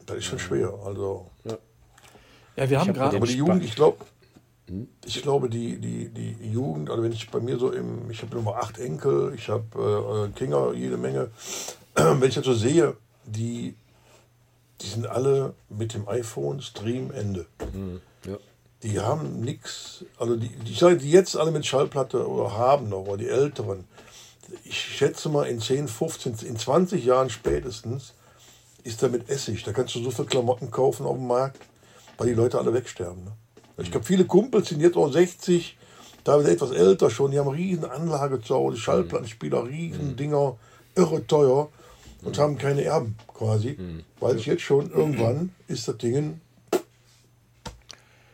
[0.06, 0.74] Das ist schon schwer.
[0.86, 1.30] Also,
[2.56, 3.18] Ja, wir haben hab gerade.
[3.18, 3.36] aber die.
[3.36, 4.06] Jugend, ich glaube,
[5.06, 8.36] ich glaube, die, die, die Jugend, also wenn ich bei mir so im, ich habe
[8.36, 11.30] nur acht Enkel, ich habe äh, Kinder, jede Menge.
[11.96, 12.96] wenn ich das so sehe,
[13.26, 13.76] die,
[14.82, 17.46] die sind alle mit dem iPhone Stream Ende.
[18.26, 18.38] ja.
[18.84, 22.90] Die haben nichts, also die, die, ich sage, die jetzt alle mit Schallplatte oder haben
[22.90, 23.86] noch, oder die Älteren,
[24.64, 28.14] ich schätze mal in 10, 15, in 20 Jahren spätestens
[28.84, 29.64] ist da mit Essig.
[29.64, 31.60] Da kannst du so viele Klamotten kaufen auf dem Markt,
[32.18, 33.24] weil die Leute alle wegsterben.
[33.24, 33.32] Ne?
[33.78, 35.78] Ich glaube, viele Kumpels sind jetzt auch 60,
[36.24, 40.58] teilweise etwas älter schon, die haben riesen Anlage zu Hause, Schallplattenspieler, riesen Dinger,
[40.96, 41.70] irre teuer
[42.24, 43.78] und haben keine Erben quasi,
[44.20, 46.42] weil es jetzt schon irgendwann ist das Ding,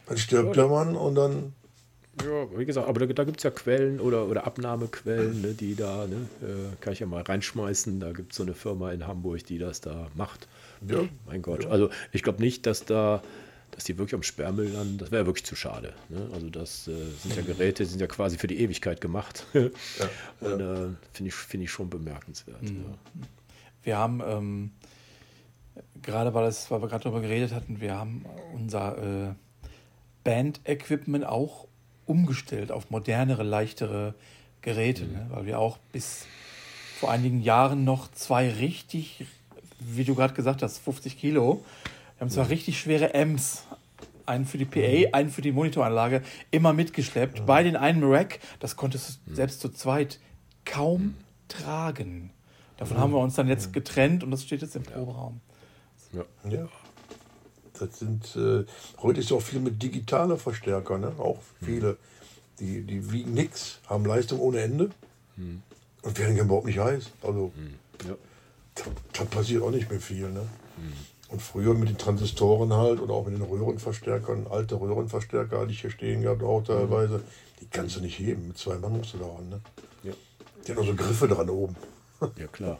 [0.07, 1.53] dann stirbt der Mann und dann
[2.21, 5.75] Ja, wie gesagt, aber da, da gibt es ja Quellen oder, oder Abnahmequellen, ne, die
[5.75, 7.99] da, ne, äh, kann ich ja mal reinschmeißen.
[7.99, 10.47] Da gibt es so eine Firma in Hamburg, die das da macht.
[10.87, 11.03] Ja.
[11.25, 11.65] Mein Gott.
[11.65, 13.23] Also ich glaube nicht, dass da,
[13.71, 14.99] dass die wirklich am Sperrmüll landen.
[14.99, 15.93] Das wäre wirklich zu schade.
[16.09, 16.29] Ne?
[16.33, 16.91] Also das äh,
[17.23, 19.47] sind ja Geräte, die sind ja quasi für die Ewigkeit gemacht.
[19.53, 22.61] Und äh, finde ich, finde ich schon bemerkenswert.
[22.61, 23.29] Ja.
[23.81, 24.71] Wir haben, ähm,
[26.03, 29.33] gerade weil, das, weil wir gerade darüber geredet hatten, wir haben unser äh,
[30.23, 31.67] Band-Equipment auch
[32.05, 34.13] umgestellt auf modernere, leichtere
[34.61, 35.27] Geräte, ne?
[35.29, 36.25] weil wir auch bis
[36.99, 39.25] vor einigen Jahren noch zwei richtig,
[39.79, 41.63] wie du gerade gesagt hast, 50 Kilo,
[42.17, 43.63] wir haben zwar richtig schwere Amps,
[44.25, 48.75] einen für die PA, einen für die Monitoranlage, immer mitgeschleppt, beide in einem Rack, das
[48.75, 50.19] konntest du selbst zu zweit
[50.65, 51.15] kaum
[51.49, 52.31] tragen.
[52.77, 55.41] Davon haben wir uns dann jetzt getrennt und das steht jetzt im Proberaum.
[56.13, 56.67] Ja.
[57.87, 58.65] Das sind, äh,
[59.01, 61.11] heute ist auch viel mit digitaler Verstärker, ne?
[61.17, 61.97] Auch viele,
[62.59, 64.89] die, die wiegen nichts, haben Leistung ohne Ende
[66.03, 67.11] und werden überhaupt nicht heiß.
[67.21, 67.51] Also
[68.07, 68.15] Ja.
[68.75, 70.41] da, da passiert auch nicht mehr viel, ne?
[71.29, 75.81] Und früher mit den Transistoren halt oder auch mit den Röhrenverstärkern, alte Röhrenverstärker hatte ich
[75.81, 77.23] hier stehen gehabt, auch teilweise,
[77.59, 78.49] die kannst du nicht heben.
[78.49, 79.59] Mit zwei Mann musst du da ran, ne?
[80.03, 80.13] Ja.
[80.67, 81.75] Die haben noch so Griffe dran oben.
[82.37, 82.77] ja, klar.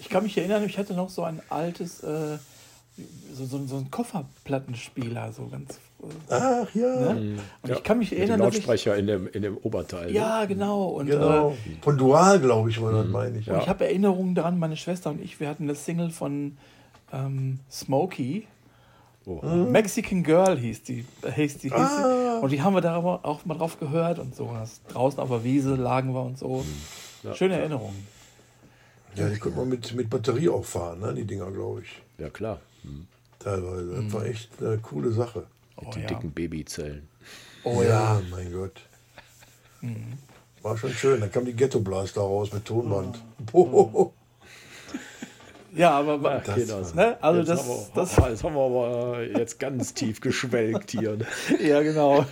[0.00, 2.38] Ich kann mich erinnern, ich hatte noch so ein altes, äh,
[3.32, 5.78] so, so, so ein Kofferplattenspieler, so ganz.
[6.28, 7.38] Äh, Ach ja, ne?
[7.62, 8.66] Und ich kann mich Mit dem erinnern, dass ich.
[8.66, 10.06] Lautsprecher in dem, in dem Oberteil.
[10.06, 10.12] ne?
[10.12, 10.86] Ja, genau.
[10.86, 11.50] Und genau.
[11.50, 13.50] äh, Von Dual, glaube ich, war das, meine ich.
[13.50, 16.56] Und ich habe Erinnerungen daran, meine Schwester und ich, wir hatten eine Single von
[17.12, 18.46] ähm, Smokey.
[19.26, 19.44] Oh.
[19.44, 21.04] Mexican Girl hieß die.
[21.22, 22.38] äh, Hieß die, hieß Ah.
[22.38, 22.44] die.
[22.44, 24.44] Und die haben wir da aber auch mal drauf gehört und so.
[24.44, 26.64] Und das, draußen auf der Wiese lagen wir und so.
[27.34, 28.06] Schöne Erinnerungen.
[29.16, 31.12] Ja, die konnte man mit, mit Batterie auch fahren, ne?
[31.14, 31.88] die Dinger, glaube ich.
[32.22, 32.60] ja, klar.
[33.38, 34.02] Teilweise.
[34.02, 35.46] Das war echt eine coole Sache.
[35.76, 36.08] Mit Oh, den ja.
[36.08, 37.08] dicken Babyzellen.
[37.64, 38.20] Oh ja.
[38.22, 38.30] Mhm.
[38.30, 38.80] mein Gott.
[40.62, 41.20] War schon schön.
[41.20, 43.22] Dann kam die Ghetto Blaster raus mit Tonband.
[43.52, 44.10] Boah.
[45.74, 46.94] Ja, aber Ach, das, Kinders.
[46.94, 47.16] ne?
[47.22, 51.16] also jetzt, das, haben wir, das, jetzt haben wir aber jetzt ganz tief geschwelgt hier.
[51.16, 51.26] Ne?
[51.62, 52.24] ja genau.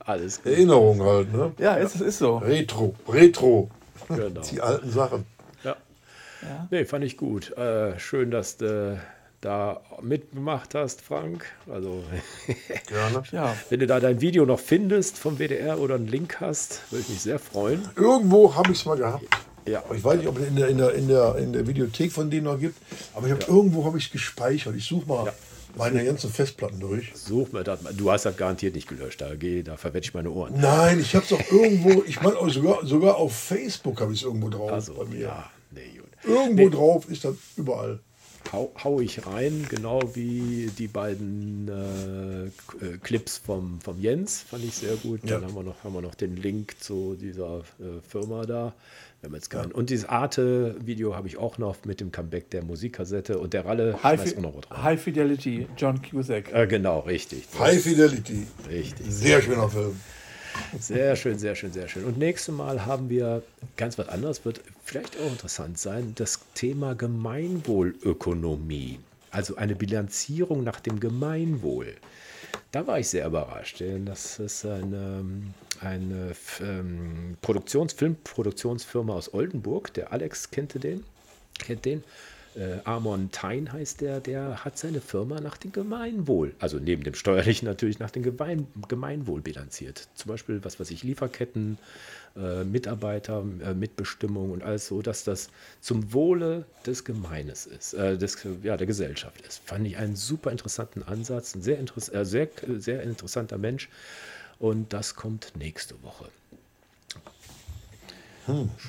[0.00, 0.52] Alles gut.
[0.52, 1.52] Erinnerung halt, ne?
[1.58, 2.36] Ja, es ist, ist so.
[2.38, 2.94] Retro.
[3.08, 3.70] Retro.
[4.08, 4.42] Genau.
[4.42, 5.24] Die alten Sachen.
[5.64, 5.76] Ja.
[6.42, 6.68] Ja.
[6.70, 7.56] Nee, fand ich gut.
[7.56, 9.00] Äh, schön, dass du
[9.44, 11.44] da mitgemacht hast, Frank.
[11.70, 12.02] Also,
[12.88, 13.22] Gerne.
[13.32, 13.54] ja.
[13.68, 17.08] wenn du da dein Video noch findest vom WDR oder einen Link hast, würde ich
[17.10, 17.82] mich sehr freuen.
[17.96, 19.24] Irgendwo habe ich es mal gehabt.
[19.66, 19.82] Ja.
[19.84, 22.12] Aber ich weiß nicht, ob es in der, in der, in der, in der Videothek
[22.12, 22.76] von denen noch gibt.
[23.14, 24.74] Aber ich habe irgendwo habe ich es gespeichert.
[24.76, 25.32] Ich suche mal
[25.76, 27.12] meine ganzen Festplatten durch.
[27.14, 27.92] Such mir das mal.
[27.94, 29.20] Du hast das garantiert nicht gelöscht.
[29.20, 30.54] Da, geh, da verwetsche ich meine Ohren.
[30.60, 34.24] Nein, ich habe es auch irgendwo, ich meine sogar, sogar auf Facebook habe ich es
[34.26, 35.20] irgendwo drauf Also, bei mir.
[35.20, 36.10] ja, nee, gut.
[36.24, 38.00] Irgendwo drauf ist das überall.
[38.52, 42.44] Hau, hau ich rein, genau wie die beiden äh,
[42.84, 45.20] äh, Clips vom, vom Jens, fand ich sehr gut.
[45.24, 45.46] Dann Ja.
[45.48, 48.74] haben wir, noch, haben wir noch den Link zu dieser äh, Firma da.
[49.20, 49.72] Wir haben jetzt keinen.
[49.72, 53.98] Und dieses Arte-Video habe ich auch noch mit dem Comeback der Musikkassette und der Ralle
[54.02, 54.82] High, Fi auch noch was drauf.
[54.82, 56.52] High Fidelity, John Cusack.
[56.52, 57.44] Äh, genau, richtig.
[57.58, 58.46] High Fidelity.
[58.68, 59.06] Richtig.
[59.08, 59.98] Sehr schöner Film.
[60.78, 62.04] Sehr schön, sehr schön, sehr schön.
[62.04, 63.42] Und nächstes Mal haben wir
[63.76, 69.00] ganz was anderes, wird vielleicht auch interessant sein, das Thema Gemeinwohlökonomie.
[69.30, 71.94] Also eine Bilanzierung nach dem Gemeinwohl.
[72.70, 75.24] Da war ich sehr überrascht, denn das ist eine,
[75.80, 79.92] eine ähm, Produktions-, Filmproduktionsfirma aus Oldenburg.
[79.94, 81.04] Der Alex kennt den,
[81.58, 82.04] kennt den.
[82.56, 87.14] Äh, Amon Tein heißt der, der hat seine Firma nach dem Gemeinwohl, also neben dem
[87.14, 90.08] steuerlichen natürlich nach dem Gemein, Gemeinwohl bilanziert.
[90.14, 91.78] Zum Beispiel, was weiß ich, Lieferketten,
[92.36, 95.48] äh, Mitarbeiter, äh, Mitbestimmung und alles so, dass das
[95.80, 99.60] zum Wohle des Gemeines ist, äh, des, ja, der Gesellschaft ist.
[99.64, 102.48] Fand ich einen super interessanten Ansatz, ein sehr, interess äh, sehr,
[102.78, 103.88] sehr interessanter Mensch.
[104.60, 106.28] Und das kommt nächste Woche.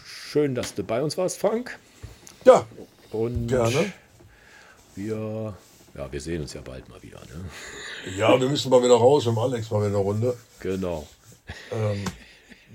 [0.05, 1.79] Schön, dass du bei uns warst, Frank.
[2.43, 2.67] Ja,
[3.15, 3.91] Und Gerne.
[4.95, 5.55] wir,
[5.95, 7.19] ja, wir sehen uns ja bald mal wieder.
[7.21, 7.45] Ne?
[8.17, 10.37] ja, wir müssen mal wieder raus dem Alex mal wieder eine Runde.
[10.59, 11.07] Genau.
[11.71, 12.03] Ähm,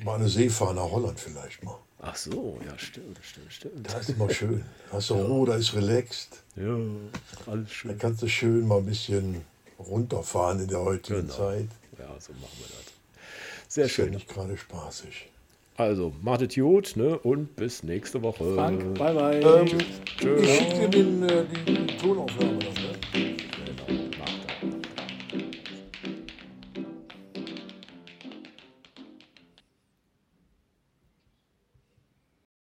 [0.04, 1.76] mal eine Seefahrt nach Holland vielleicht mal.
[2.02, 3.86] Ach so, ja, stimmt, stimmt, stimmt.
[3.92, 4.64] Das ist immer schön.
[4.90, 6.42] Da hast du Ruhe, da ist relaxed.
[6.56, 6.76] Ja,
[7.46, 7.98] alles Da schön.
[7.98, 9.42] kannst du schön mal ein bisschen
[9.78, 11.34] runterfahren in der heutigen Genau.
[11.34, 11.68] Zeit.
[11.98, 12.84] Ja, so machen wir das.
[13.68, 14.10] Sehr ja schön.
[14.10, 15.29] nicht gerade spaßig.
[15.80, 17.18] Also, macht es gut, ne?
[17.20, 18.44] Und bis nächste Woche.
[18.54, 19.40] Frank, bye bye.
[19.40, 19.78] Ähm,
[20.20, 22.58] ich schicke dir den, äh, die Tonaufnahme.